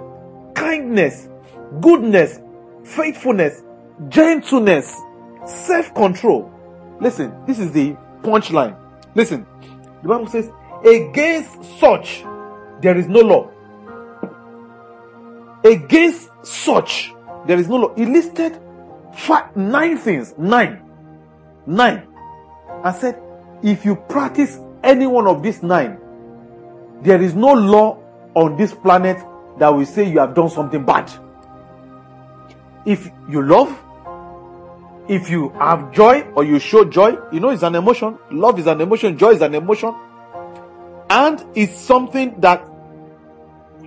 [0.55, 1.29] kindness,
[1.81, 2.39] goodness,
[2.83, 3.63] faithfulness,
[4.09, 4.95] gentleness,
[5.45, 6.51] self control.
[6.99, 8.77] Listen, this is the punchline.
[9.15, 9.45] Listen,
[10.01, 10.49] the Bible says,
[10.85, 12.23] Against such
[12.81, 13.51] there is no law.
[15.63, 17.13] Against such
[17.45, 17.95] there is no law.
[17.95, 18.59] He listed
[19.15, 20.81] five, nine things, nine,
[21.65, 22.07] nine,
[22.83, 23.21] and said,
[23.63, 25.99] If you practice any one of these nine,
[27.01, 27.99] there is no law
[28.35, 29.17] on this planet
[29.59, 31.11] that will say you have done something bad
[32.85, 33.69] if you love,
[35.07, 38.17] if you have joy or you show joy, you know it's an emotion.
[38.31, 39.93] Love is an emotion, joy is an emotion.
[41.09, 42.65] And it's something that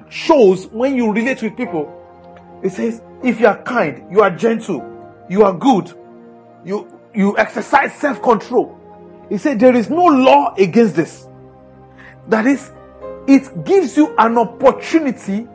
[0.08, 1.90] shows when you relate with people.
[2.62, 4.82] It says, if you are kind, you are gentle,
[5.28, 5.92] you are good,
[6.64, 8.73] you, you exercise self-control.
[9.28, 11.26] He said there is no law against this.
[12.28, 12.70] That is,
[13.26, 15.48] it gives you an opportunity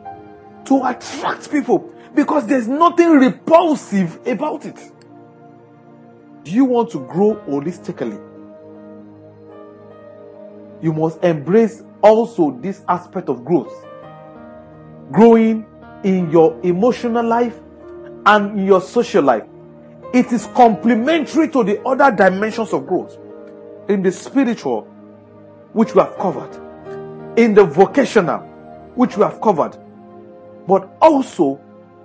[0.64, 4.78] to attract people because there's nothing repulsive about it.
[6.44, 8.26] Do you want to grow holistically?
[10.82, 13.72] You must embrace also this aspect of growth.
[15.12, 15.66] Growing
[16.02, 17.58] in your emotional life
[18.26, 19.44] and your social life.
[20.12, 23.18] It is complementary to the other dimensions of growth
[23.90, 24.82] in the spiritual,
[25.72, 26.54] which we have covered,
[27.36, 28.38] in the vocational,
[28.94, 29.76] which we have covered.
[30.68, 31.60] But also,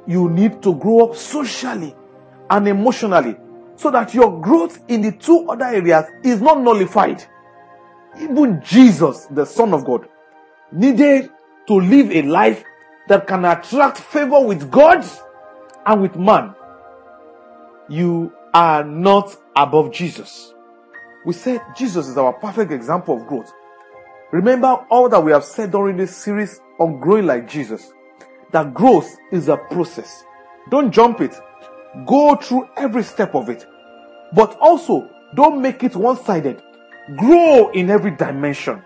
[0.08, 1.96] you need to grow up socially
[2.50, 3.36] and emotionally
[3.76, 7.24] so that your growth in the two other areas is not nullified.
[8.20, 10.08] Even Jesus, the Son of God,
[10.72, 11.30] needed
[11.68, 12.64] to live a life
[13.08, 15.06] that can attract favor with God
[15.86, 16.56] and with man.
[17.90, 20.55] You are not above Jesus.
[21.26, 23.52] We said Jesus is our perfect example of growth.
[24.32, 27.92] Remember all that we have said during this series on growing like Jesus.
[28.52, 30.24] That growth is a process.
[30.70, 31.36] Don't jump it.
[32.06, 33.66] Go through every step of it.
[34.34, 36.62] But also, don't make it one sided.
[37.18, 38.84] Grow in every dimension.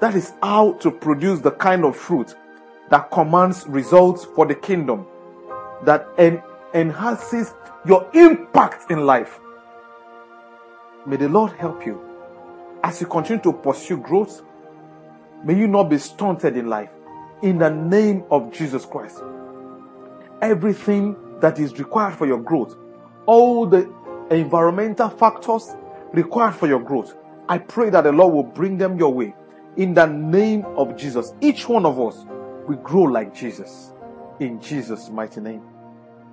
[0.00, 2.34] That is how to produce the kind of fruit
[2.90, 5.06] that commands results for the kingdom,
[5.84, 6.42] that en-
[6.74, 7.54] enhances
[7.86, 9.40] your impact in life.
[11.06, 12.00] May the Lord help you
[12.82, 14.42] as you continue to pursue growth.
[15.44, 16.90] May you not be stunted in life.
[17.42, 19.22] In the name of Jesus Christ.
[20.42, 22.76] Everything that is required for your growth,
[23.26, 23.92] all the
[24.30, 25.76] environmental factors
[26.12, 27.14] required for your growth,
[27.48, 29.34] I pray that the Lord will bring them your way.
[29.76, 32.24] In the name of Jesus, each one of us
[32.66, 33.92] will grow like Jesus.
[34.40, 35.62] In Jesus' mighty name.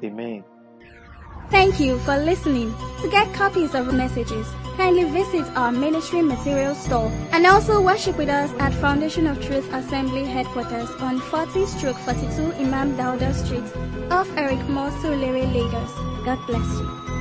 [0.03, 0.43] Amen.
[1.49, 2.73] Thank you for listening.
[3.01, 8.29] To get copies of messages, kindly visit our ministry material store and also worship with
[8.29, 13.63] us at Foundation of Truth Assembly headquarters on 40 stroke 42 Imam Dauda Street
[14.11, 15.91] off Eric Moore Lagos.
[16.25, 17.12] God bless you.